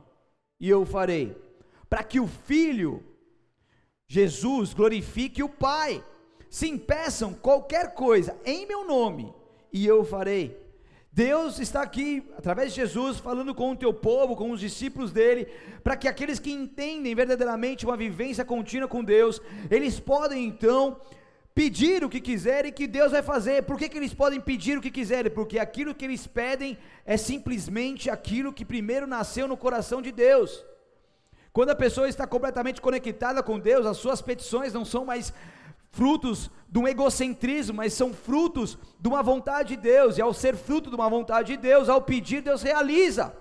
[0.59, 1.35] e eu farei,
[1.89, 3.03] para que o Filho
[4.07, 6.03] Jesus glorifique o Pai.
[6.49, 9.33] Sim, peçam qualquer coisa em meu nome
[9.71, 10.59] e eu farei.
[11.13, 15.45] Deus está aqui, através de Jesus, falando com o teu povo, com os discípulos dele,
[15.83, 20.99] para que aqueles que entendem verdadeiramente uma vivência contínua com Deus, eles podem então
[21.53, 23.63] pedir o que quiserem que Deus vai fazer.
[23.63, 25.31] Por que, que eles podem pedir o que quiserem?
[25.31, 30.63] Porque aquilo que eles pedem é simplesmente aquilo que primeiro nasceu no coração de Deus.
[31.51, 35.33] Quando a pessoa está completamente conectada com Deus, as suas petições não são mais
[35.91, 40.55] frutos de um egocentrismo, mas são frutos de uma vontade de Deus, e ao ser
[40.55, 43.35] fruto de uma vontade de Deus, ao pedir, Deus realiza.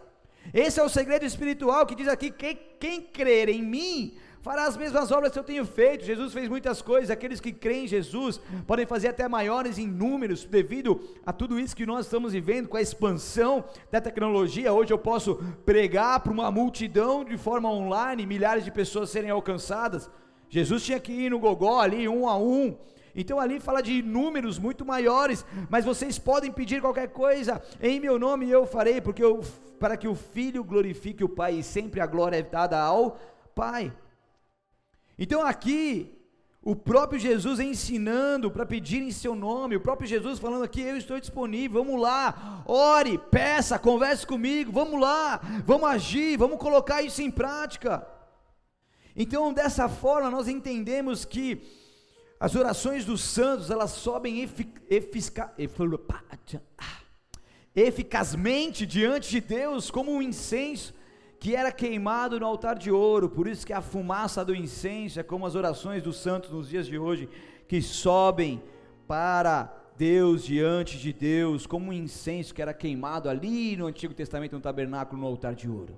[0.53, 4.77] Esse é o segredo espiritual que diz aqui: quem, quem crer em mim fará as
[4.77, 6.05] mesmas obras que eu tenho feito.
[6.05, 10.45] Jesus fez muitas coisas, aqueles que creem em Jesus podem fazer até maiores em números,
[10.45, 14.73] devido a tudo isso que nós estamos vivendo, com a expansão da tecnologia.
[14.73, 20.11] Hoje eu posso pregar para uma multidão de forma online, milhares de pessoas serem alcançadas.
[20.49, 22.77] Jesus tinha que ir no gogó ali, um a um.
[23.15, 28.19] Então ali fala de números muito maiores, mas vocês podem pedir qualquer coisa em meu
[28.19, 29.41] nome eu farei, porque eu,
[29.79, 33.19] para que o Filho glorifique o Pai e sempre a glória é dada ao
[33.55, 33.93] Pai.
[35.23, 36.17] Então aqui
[36.63, 40.97] o próprio Jesus ensinando para pedir em seu nome, o próprio Jesus falando aqui: Eu
[40.97, 47.21] estou disponível, vamos lá, ore, peça, converse comigo, vamos lá, vamos agir, vamos colocar isso
[47.21, 48.07] em prática.
[49.15, 51.61] Então, dessa forma, nós entendemos que
[52.39, 54.49] as orações dos santos, elas sobem
[57.77, 60.95] eficazmente diante de Deus como um incenso
[61.41, 65.23] que era queimado no altar de ouro, por isso que a fumaça do incenso é
[65.23, 67.29] como as orações dos santos nos dias de hoje,
[67.67, 68.63] que sobem
[69.09, 74.53] para Deus diante de Deus, como um incenso que era queimado ali no Antigo Testamento,
[74.53, 75.97] no tabernáculo, no altar de ouro.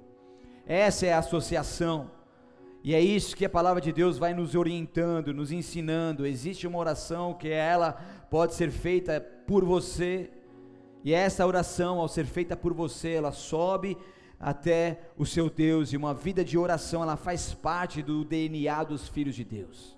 [0.65, 2.09] Essa é a associação
[2.85, 6.27] e é isso que a palavra de Deus vai nos orientando, nos ensinando.
[6.27, 7.93] Existe uma oração que ela
[8.29, 10.31] pode ser feita por você,
[11.05, 13.97] e essa oração, ao ser feita por você, ela sobe
[14.43, 19.07] até o seu Deus, e uma vida de oração, ela faz parte do DNA dos
[19.07, 19.97] filhos de Deus.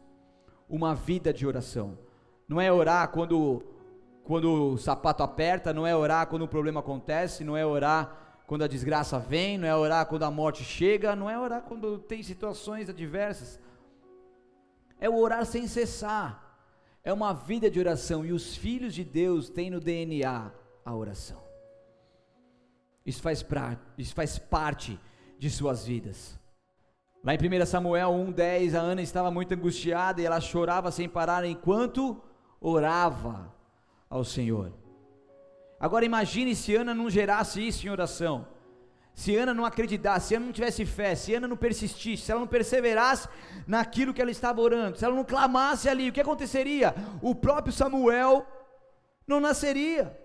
[0.68, 1.98] Uma vida de oração.
[2.46, 3.64] Não é orar quando
[4.22, 8.64] quando o sapato aperta, não é orar quando o problema acontece, não é orar quando
[8.64, 12.22] a desgraça vem, não é orar quando a morte chega, não é orar quando tem
[12.22, 13.60] situações adversas.
[14.98, 16.42] É o orar sem cessar.
[17.02, 20.50] É uma vida de oração e os filhos de Deus têm no DNA
[20.82, 21.43] a oração.
[23.04, 24.98] Isso faz, pra, isso faz parte
[25.38, 26.38] de suas vidas.
[27.22, 31.44] Lá em 1 Samuel 1,10, a Ana estava muito angustiada e ela chorava sem parar
[31.44, 32.22] enquanto
[32.60, 33.54] orava
[34.08, 34.72] ao Senhor.
[35.78, 38.46] Agora imagine se Ana não gerasse isso em oração.
[39.14, 42.40] Se Ana não acreditasse, se Ana não tivesse fé, se Ana não persistisse, se ela
[42.40, 43.28] não perseverasse
[43.66, 46.94] naquilo que ela estava orando, se ela não clamasse ali, o que aconteceria?
[47.22, 48.46] O próprio Samuel
[49.26, 50.18] não nasceria.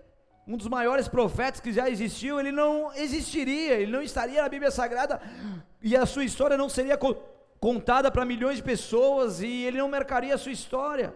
[0.50, 4.72] Um dos maiores profetas que já existiu, ele não existiria, ele não estaria na Bíblia
[4.72, 5.22] Sagrada
[5.80, 6.98] e a sua história não seria
[7.60, 11.14] contada para milhões de pessoas e ele não marcaria a sua história.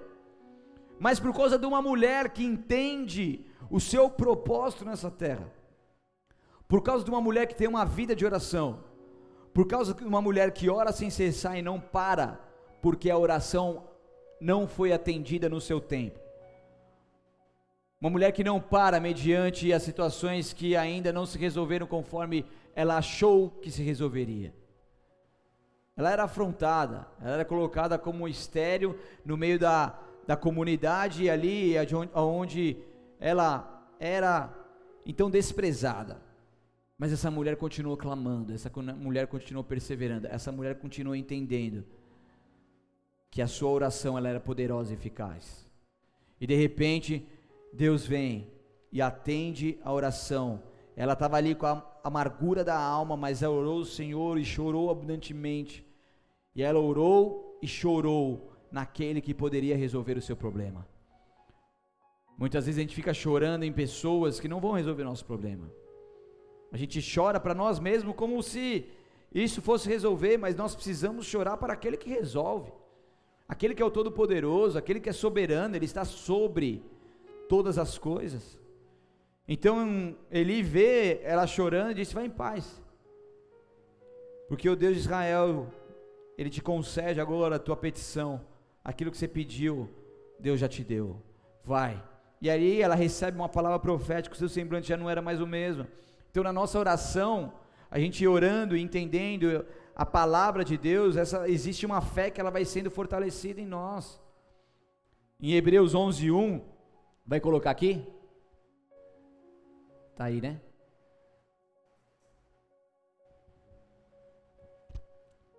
[1.00, 5.52] Mas por causa de uma mulher que entende o seu propósito nessa terra,
[6.68, 8.84] por causa de uma mulher que tem uma vida de oração,
[9.52, 12.38] por causa de uma mulher que ora sem cessar e não para,
[12.80, 13.82] porque a oração
[14.40, 16.23] não foi atendida no seu tempo.
[18.04, 22.44] Uma mulher que não para mediante as situações que ainda não se resolveram conforme
[22.76, 24.54] ela achou que se resolveria.
[25.96, 31.72] Ela era afrontada, ela era colocada como estéreo no meio da, da comunidade ali
[32.14, 32.76] onde
[33.18, 34.54] ela era
[35.06, 36.20] então desprezada.
[36.98, 41.86] Mas essa mulher continuou clamando, essa mulher continuou perseverando, essa mulher continuou entendendo
[43.30, 45.66] que a sua oração ela era poderosa e eficaz.
[46.38, 47.26] E de repente,
[47.74, 48.46] Deus vem
[48.92, 50.62] e atende a oração.
[50.96, 54.90] Ela estava ali com a amargura da alma, mas ela orou o Senhor e chorou
[54.90, 55.84] abundantemente.
[56.54, 60.86] E ela orou e chorou naquele que poderia resolver o seu problema.
[62.38, 65.68] Muitas vezes a gente fica chorando em pessoas que não vão resolver nosso problema.
[66.70, 68.86] A gente chora para nós mesmos como se
[69.32, 72.72] isso fosse resolver, mas nós precisamos chorar para aquele que resolve.
[73.48, 76.82] Aquele que é o Todo-Poderoso, aquele que é soberano, ele está sobre
[77.48, 78.58] todas as coisas.
[79.46, 82.82] Então ele vê ela chorando e disse: Vai em paz,
[84.48, 85.68] porque o Deus de Israel,
[86.38, 88.40] ele te concede agora a tua petição,
[88.82, 89.88] aquilo que você pediu,
[90.38, 91.20] Deus já te deu.
[91.64, 92.02] Vai,
[92.40, 95.46] e aí ela recebe uma palavra profética, o seu semblante já não era mais o
[95.46, 95.86] mesmo.
[96.30, 97.54] Então, na nossa oração,
[97.90, 99.64] a gente orando e entendendo
[99.96, 104.20] a palavra de Deus, essa, existe uma fé que ela vai sendo fortalecida em nós.
[105.40, 106.60] Em Hebreus 11, 1,
[107.26, 108.06] vai colocar aqui?
[110.16, 110.60] Tá aí, né?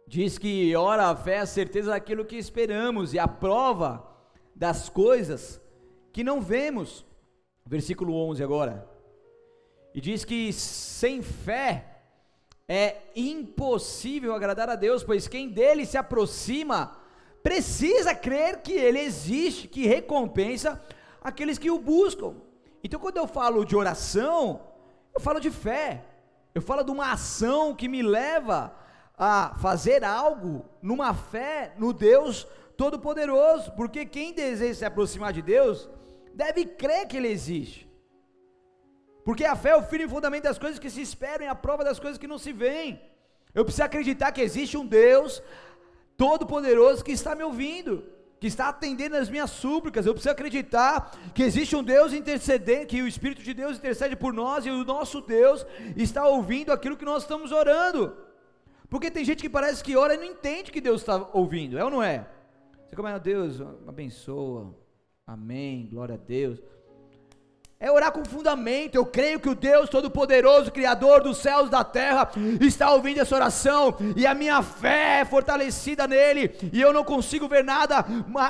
[0.08, 4.08] Diz que ora a fé é a certeza daquilo que esperamos e a prova
[4.56, 5.60] das coisas
[6.14, 7.06] que não vemos.
[7.66, 8.90] Versículo 11 agora.
[9.94, 12.02] E diz que sem fé
[12.68, 16.98] é impossível agradar a Deus, pois quem dele se aproxima
[17.42, 20.82] precisa crer que ele existe, que recompensa
[21.26, 22.36] aqueles que o buscam.
[22.84, 24.62] Então, quando eu falo de oração,
[25.12, 26.06] eu falo de fé,
[26.54, 28.76] eu falo de uma ação que me leva
[29.18, 32.48] a fazer algo numa fé no Deus
[32.78, 35.90] Todo-Poderoso, porque quem deseja se aproximar de Deus
[36.32, 37.90] deve crer que Ele existe.
[39.24, 41.84] Porque a fé é o firme fundamento das coisas que se esperam e a prova
[41.84, 43.02] das coisas que não se veem.
[43.52, 45.42] Eu preciso acreditar que existe um Deus
[46.16, 48.04] Todo-Poderoso que está me ouvindo,
[48.40, 50.06] que está atendendo as minhas súplicas.
[50.06, 54.34] Eu preciso acreditar que existe um Deus intercedendo, que o Espírito de Deus intercede por
[54.34, 55.66] nós e o nosso Deus
[55.96, 58.16] está ouvindo aquilo que nós estamos orando.
[58.90, 61.84] Porque tem gente que parece que ora e não entende que Deus está ouvindo, é
[61.84, 62.28] ou não é?
[62.88, 64.76] Você como é, Deus, abençoa,
[65.26, 66.62] amém, glória a Deus.
[67.78, 68.96] É orar com fundamento.
[68.96, 73.36] Eu creio que o Deus Todo-Poderoso, Criador dos céus e da terra, está ouvindo essa
[73.36, 76.56] oração e a minha fé é fortalecida nele.
[76.72, 78.06] E eu não consigo ver nada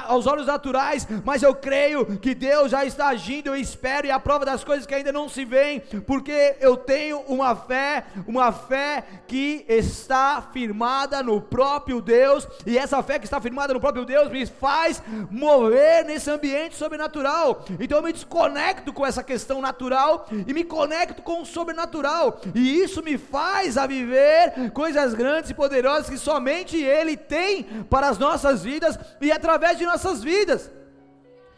[0.06, 3.48] aos olhos naturais, mas eu creio que Deus já está agindo.
[3.48, 7.22] Eu espero e a prova das coisas que ainda não se veem, porque eu tenho
[7.22, 12.48] uma fé, uma fé que está firmada no próprio Deus.
[12.64, 15.02] E essa fé que está firmada no próprio Deus me faz
[15.32, 17.66] mover nesse ambiente sobrenatural.
[17.80, 22.82] Então eu me desconecto com essa questão natural e me conecto com o sobrenatural, e
[22.82, 28.18] isso me faz a viver coisas grandes e poderosas que somente Ele tem para as
[28.18, 30.72] nossas vidas e através de nossas vidas.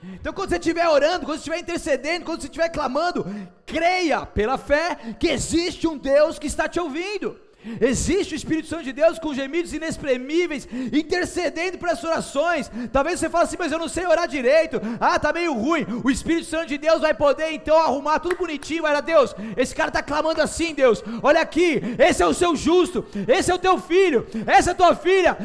[0.04, 3.26] Então, quando você estiver orando, quando você estiver intercedendo, quando você estiver clamando,
[3.66, 7.47] creia pela fé que existe um Deus que está te ouvindo.
[7.82, 12.70] Existe o Espírito Santo de Deus com gemidos inexprimíveis, intercedendo para as orações.
[12.92, 14.82] Talvez você fale assim, mas eu não sei orar direito.
[15.00, 15.86] Ah, tá meio ruim.
[16.04, 18.86] O Espírito Santo de Deus vai poder então arrumar tudo bonitinho.
[18.86, 21.04] Olha, Deus, esse cara está clamando assim, Deus.
[21.22, 24.76] Olha aqui, esse é o seu justo, esse é o teu filho, essa é a
[24.76, 25.38] tua filha.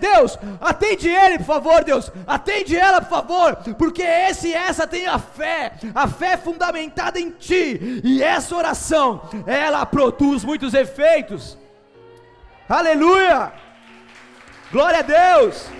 [0.00, 2.10] Deus, atende ele, por favor, Deus.
[2.26, 7.30] Atende ela, por favor, porque esse e essa tem a fé, a fé fundamentada em
[7.30, 8.00] ti.
[8.04, 11.56] E essa oração, ela produz muitos efeitos.
[12.68, 13.50] Aleluia!
[14.70, 15.70] Glória a Deus!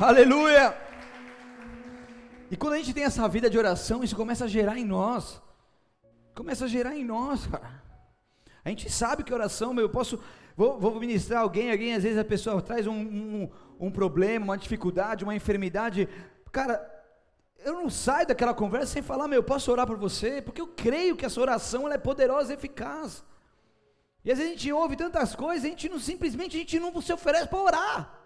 [0.00, 0.74] Aleluia!
[2.50, 5.42] E quando a gente tem essa vida de oração, isso começa a gerar em nós.
[6.34, 7.82] Começa a gerar em nós, cara.
[8.64, 10.18] A gente sabe que oração, eu posso,
[10.56, 14.56] vou, vou ministrar alguém, alguém, às vezes a pessoa traz um, um, um problema, uma
[14.56, 16.08] dificuldade, uma enfermidade.
[16.50, 16.93] Cara,
[17.64, 20.66] eu não saio daquela conversa sem falar, meu, eu posso orar por você, porque eu
[20.66, 23.24] creio que essa oração ela é poderosa e eficaz.
[24.24, 27.00] E às vezes a gente ouve tantas coisas, a gente não simplesmente a gente não
[27.00, 28.20] se oferece para orar.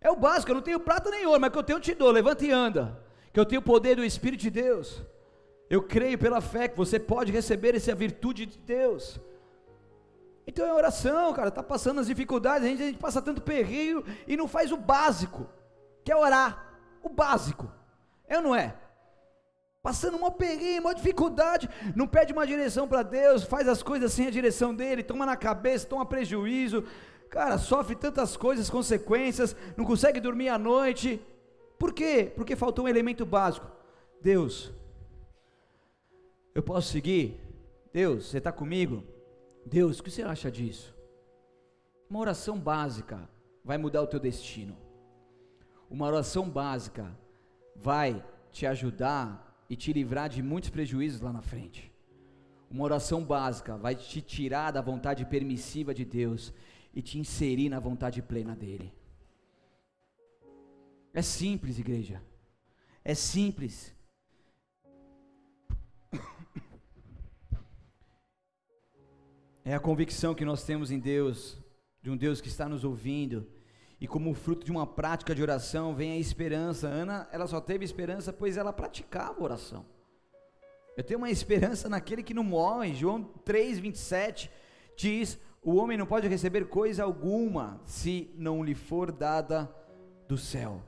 [0.00, 1.94] É o básico, eu não tenho prata nem ouro, mas que eu tenho eu te
[1.94, 3.02] dou, levanta e anda.
[3.32, 5.02] Que eu tenho o poder do Espírito de Deus.
[5.68, 9.18] Eu creio pela fé que você pode receber essa virtude de Deus.
[10.46, 14.04] Então é oração, cara, tá passando as dificuldades, a gente, a gente passa tanto perreio
[14.28, 15.48] e não faz o básico,
[16.04, 16.72] que é orar,
[17.02, 17.68] o básico.
[18.28, 18.74] É ou não é?
[19.82, 24.26] Passando uma perrengue, uma dificuldade, não pede uma direção para Deus, faz as coisas sem
[24.26, 26.82] a direção dele, toma na cabeça, toma prejuízo,
[27.30, 31.24] cara, sofre tantas coisas, consequências, não consegue dormir à noite.
[31.78, 32.32] Por quê?
[32.34, 33.70] Porque faltou um elemento básico.
[34.20, 34.72] Deus,
[36.52, 37.40] eu posso seguir?
[37.92, 39.04] Deus, você está comigo?
[39.64, 40.96] Deus, o que você acha disso?
[42.10, 43.28] Uma oração básica
[43.64, 44.76] vai mudar o teu destino.
[45.88, 47.16] Uma oração básica
[47.82, 51.92] vai te ajudar e te livrar de muitos prejuízos lá na frente.
[52.70, 56.52] Uma oração básica vai te tirar da vontade permissiva de Deus
[56.94, 58.92] e te inserir na vontade plena dele.
[61.12, 62.22] É simples, igreja.
[63.04, 63.94] É simples.
[69.64, 71.58] É a convicção que nós temos em Deus,
[72.00, 73.48] de um Deus que está nos ouvindo,
[74.00, 76.86] e como fruto de uma prática de oração vem a esperança.
[76.86, 79.84] Ana, ela só teve esperança pois ela praticava oração.
[80.96, 82.94] Eu tenho uma esperança naquele que não morre.
[82.94, 84.50] João 3:27
[84.96, 89.70] diz: "O homem não pode receber coisa alguma se não lhe for dada
[90.28, 90.82] do céu".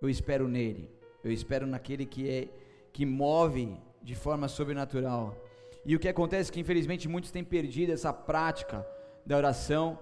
[0.00, 0.90] Eu espero nele.
[1.22, 2.48] Eu espero naquele que é
[2.92, 5.36] que move de forma sobrenatural.
[5.84, 8.86] E o que acontece é que infelizmente muitos têm perdido essa prática
[9.24, 9.98] da oração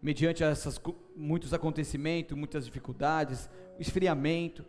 [0.00, 0.80] mediante essas,
[1.16, 4.64] muitos acontecimentos, muitas dificuldades, esfriamento.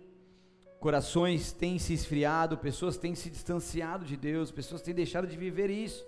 [0.80, 5.70] Corações têm se esfriado, pessoas têm se distanciado de Deus, pessoas têm deixado de viver
[5.70, 6.08] isso.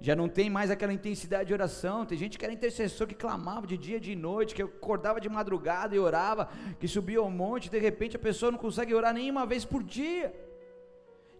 [0.00, 2.04] Já não tem mais aquela intensidade de oração.
[2.04, 5.28] Tem gente que era intercessor que clamava de dia e de noite, que acordava de
[5.28, 9.30] madrugada e orava, que subia ao monte, de repente a pessoa não consegue orar nem
[9.30, 10.34] uma vez por dia.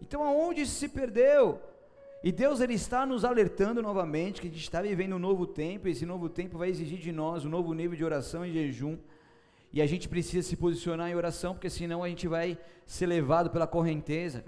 [0.01, 1.61] Então aonde se perdeu?
[2.25, 5.87] E Deus ele está nos alertando novamente que a gente está vivendo um novo tempo,
[5.87, 8.97] e esse novo tempo vai exigir de nós um novo nível de oração e jejum.
[9.71, 13.51] E a gente precisa se posicionar em oração, porque senão a gente vai ser levado
[13.51, 14.43] pela correnteza.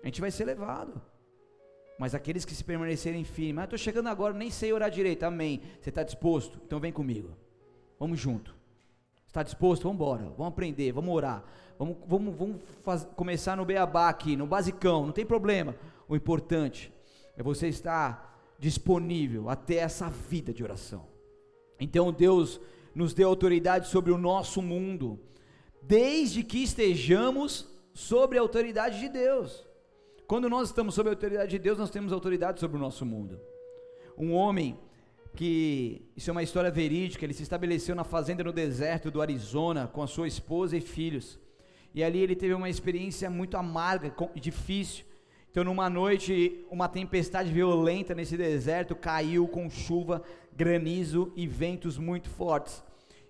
[0.00, 1.02] A gente vai ser levado.
[1.98, 5.60] Mas aqueles que se permanecerem firmes, ah, estou chegando agora, nem sei orar direito, amém.
[5.80, 6.60] Você está disposto?
[6.64, 7.36] Então vem comigo.
[7.98, 8.54] Vamos junto.
[9.26, 9.82] Está disposto?
[9.82, 10.22] Vamos embora.
[10.36, 11.44] Vamos aprender, vamos orar.
[11.82, 15.74] Vamos, vamos, vamos faz, começar no beabá aqui, no basicão, não tem problema.
[16.08, 16.92] O importante
[17.36, 21.08] é você estar disponível até essa vida de oração.
[21.80, 22.60] Então Deus
[22.94, 25.18] nos deu autoridade sobre o nosso mundo,
[25.82, 29.66] desde que estejamos sobre a autoridade de Deus.
[30.28, 33.40] Quando nós estamos sob a autoridade de Deus, nós temos autoridade sobre o nosso mundo.
[34.16, 34.78] Um homem
[35.34, 39.88] que, isso é uma história verídica, ele se estabeleceu na fazenda no deserto do Arizona
[39.88, 41.41] com a sua esposa e filhos.
[41.94, 45.04] E ali ele teve uma experiência muito amarga e difícil.
[45.50, 50.22] Então, numa noite, uma tempestade violenta nesse deserto caiu com chuva,
[50.56, 52.82] granizo e ventos muito fortes.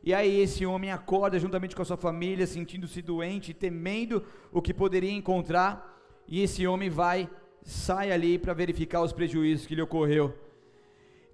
[0.05, 4.73] E aí, esse homem acorda juntamente com a sua família, sentindo-se doente, temendo o que
[4.73, 6.01] poderia encontrar.
[6.29, 7.29] E esse homem vai,
[7.63, 10.33] sai ali para verificar os prejuízos que lhe ocorreu.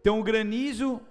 [0.00, 1.02] Então, o granizo,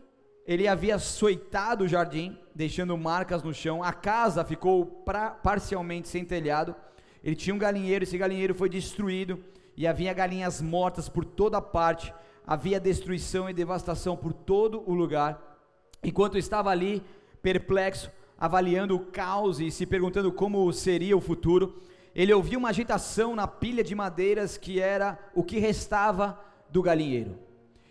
[0.47, 3.83] ele havia açoitado o jardim, deixando marcas no chão.
[3.83, 6.73] A casa ficou pra, parcialmente sem telhado.
[7.21, 9.43] Ele tinha um galinheiro, esse galinheiro foi destruído
[9.75, 12.13] e havia galinhas mortas por toda parte,
[12.45, 15.59] havia destruição e devastação por todo o lugar.
[16.01, 17.03] Enquanto estava ali,
[17.41, 21.77] perplexo, avaliando o caos e se perguntando como seria o futuro,
[22.15, 26.39] ele ouviu uma agitação na pilha de madeiras que era o que restava
[26.69, 27.37] do galinheiro.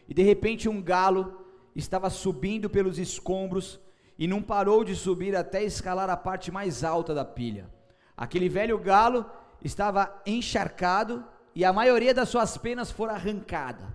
[0.09, 1.46] E de repente um galo
[1.77, 3.79] estava subindo pelos escombros
[4.19, 7.71] e não parou de subir até escalar a parte mais alta da pilha.
[8.17, 9.27] Aquele velho galo
[9.63, 11.23] estava encharcado
[11.55, 13.95] e a maioria das suas penas fora arrancada.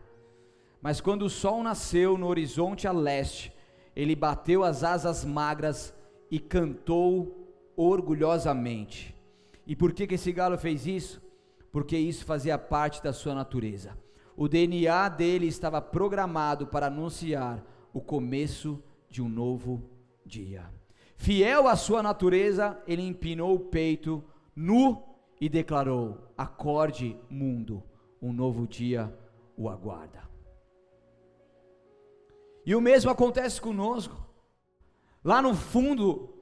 [0.79, 3.51] Mas quando o sol nasceu no horizonte a leste,
[3.95, 5.93] ele bateu as asas magras
[6.29, 9.15] e cantou orgulhosamente.
[9.65, 11.21] E por que, que esse galo fez isso?
[11.71, 13.97] Porque isso fazia parte da sua natureza.
[14.36, 17.63] O DNA dele estava programado para anunciar
[17.93, 19.81] o começo de um novo
[20.25, 20.69] dia.
[21.17, 24.23] Fiel à sua natureza, ele empinou o peito
[24.55, 25.03] nu
[25.39, 27.83] e declarou: Acorde, mundo,
[28.21, 29.13] um novo dia
[29.57, 30.21] o aguarda.
[32.65, 34.15] E o mesmo acontece conosco.
[35.23, 36.33] Lá no fundo,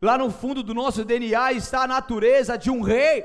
[0.00, 3.24] lá no fundo do nosso DNA está a natureza de um rei.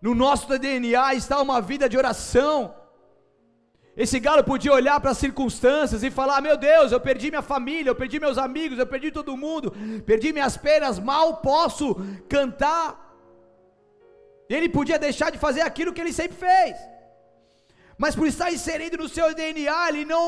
[0.00, 2.74] No nosso DNA está uma vida de oração.
[4.04, 7.90] Esse galo podia olhar para as circunstâncias e falar: Meu Deus, eu perdi minha família,
[7.90, 9.74] eu perdi meus amigos, eu perdi todo mundo,
[10.06, 11.86] perdi minhas penas, mal posso
[12.26, 12.86] cantar.
[14.48, 16.76] Ele podia deixar de fazer aquilo que ele sempre fez.
[17.98, 20.26] Mas por estar inserido no seu DNA, ele não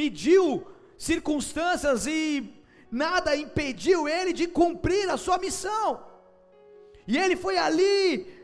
[0.00, 0.64] mediu
[0.96, 2.54] circunstâncias e
[3.02, 6.00] nada impediu ele de cumprir a sua missão.
[7.08, 8.39] E ele foi ali,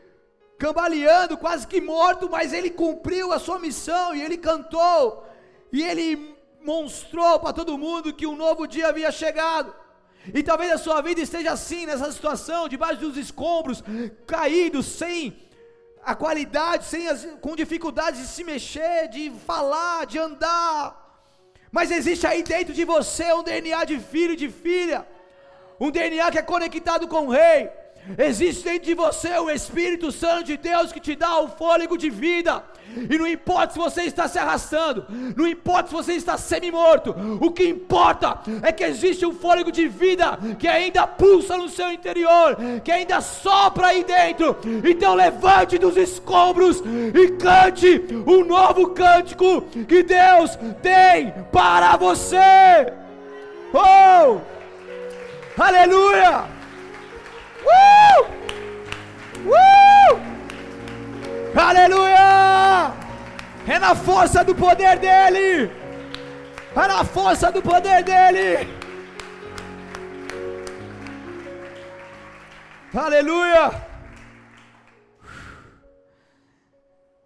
[0.57, 5.25] cambaleando, quase que morto, mas ele cumpriu a sua missão e ele cantou,
[5.71, 9.73] e ele mostrou para todo mundo que um novo dia havia chegado.
[10.33, 13.83] E talvez a sua vida esteja assim, nessa situação, debaixo dos escombros,
[14.25, 15.37] caído, sem
[16.03, 21.05] a qualidade, sem as, com dificuldade de se mexer, de falar, de andar.
[21.71, 25.07] Mas existe aí dentro de você um DNA de filho e de filha,
[25.79, 27.69] um DNA que é conectado com o Rei
[28.17, 32.09] Existe dentro de você o Espírito Santo de Deus que te dá o fôlego de
[32.09, 32.63] vida.
[33.09, 35.05] E não importa se você está se arrastando,
[35.35, 39.87] não importa se você está semi-morto, o que importa é que existe um fôlego de
[39.87, 44.55] vida que ainda pulsa no seu interior, que ainda sopra aí dentro.
[44.83, 46.81] Então levante dos escombros
[47.13, 52.93] e cante um novo cântico que Deus tem para você.
[53.73, 54.39] Oh!
[55.61, 56.56] Aleluia!
[57.67, 58.19] Uh!
[59.49, 60.21] Uh!
[61.59, 62.93] Aleluia!
[63.67, 65.71] É na força do poder dele!
[66.75, 68.67] É na força do poder dele!
[72.93, 73.87] Aleluia!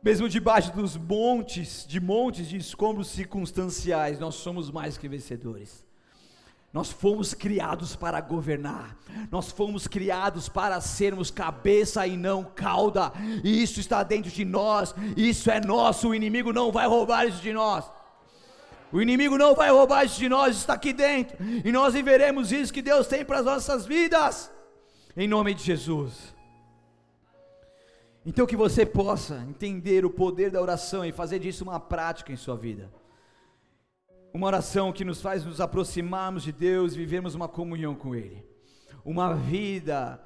[0.04, 5.86] Mesmo debaixo dos montes, de montes de escombros circunstanciais, nós somos mais que vencedores.
[6.74, 8.96] Nós fomos criados para governar,
[9.30, 13.12] nós fomos criados para sermos cabeça e não cauda,
[13.44, 17.42] e isso está dentro de nós, isso é nosso, o inimigo não vai roubar isso
[17.42, 17.84] de nós.
[18.90, 22.72] O inimigo não vai roubar isso de nós, está aqui dentro, e nós viveremos isso
[22.72, 24.50] que Deus tem para as nossas vidas,
[25.18, 26.34] em nome de Jesus.
[28.26, 32.38] Então que você possa entender o poder da oração e fazer disso uma prática em
[32.38, 32.90] sua vida.
[34.34, 38.46] Uma oração que nos faz nos aproximarmos de Deus e vivermos uma comunhão com Ele.
[39.04, 40.22] Uma vida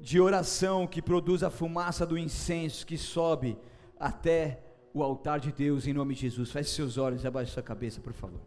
[0.00, 3.56] de oração que produz a fumaça do incenso que sobe
[3.98, 6.50] até o altar de Deus em nome de Jesus.
[6.50, 8.40] Feche seus olhos e abaixe sua cabeça, por favor.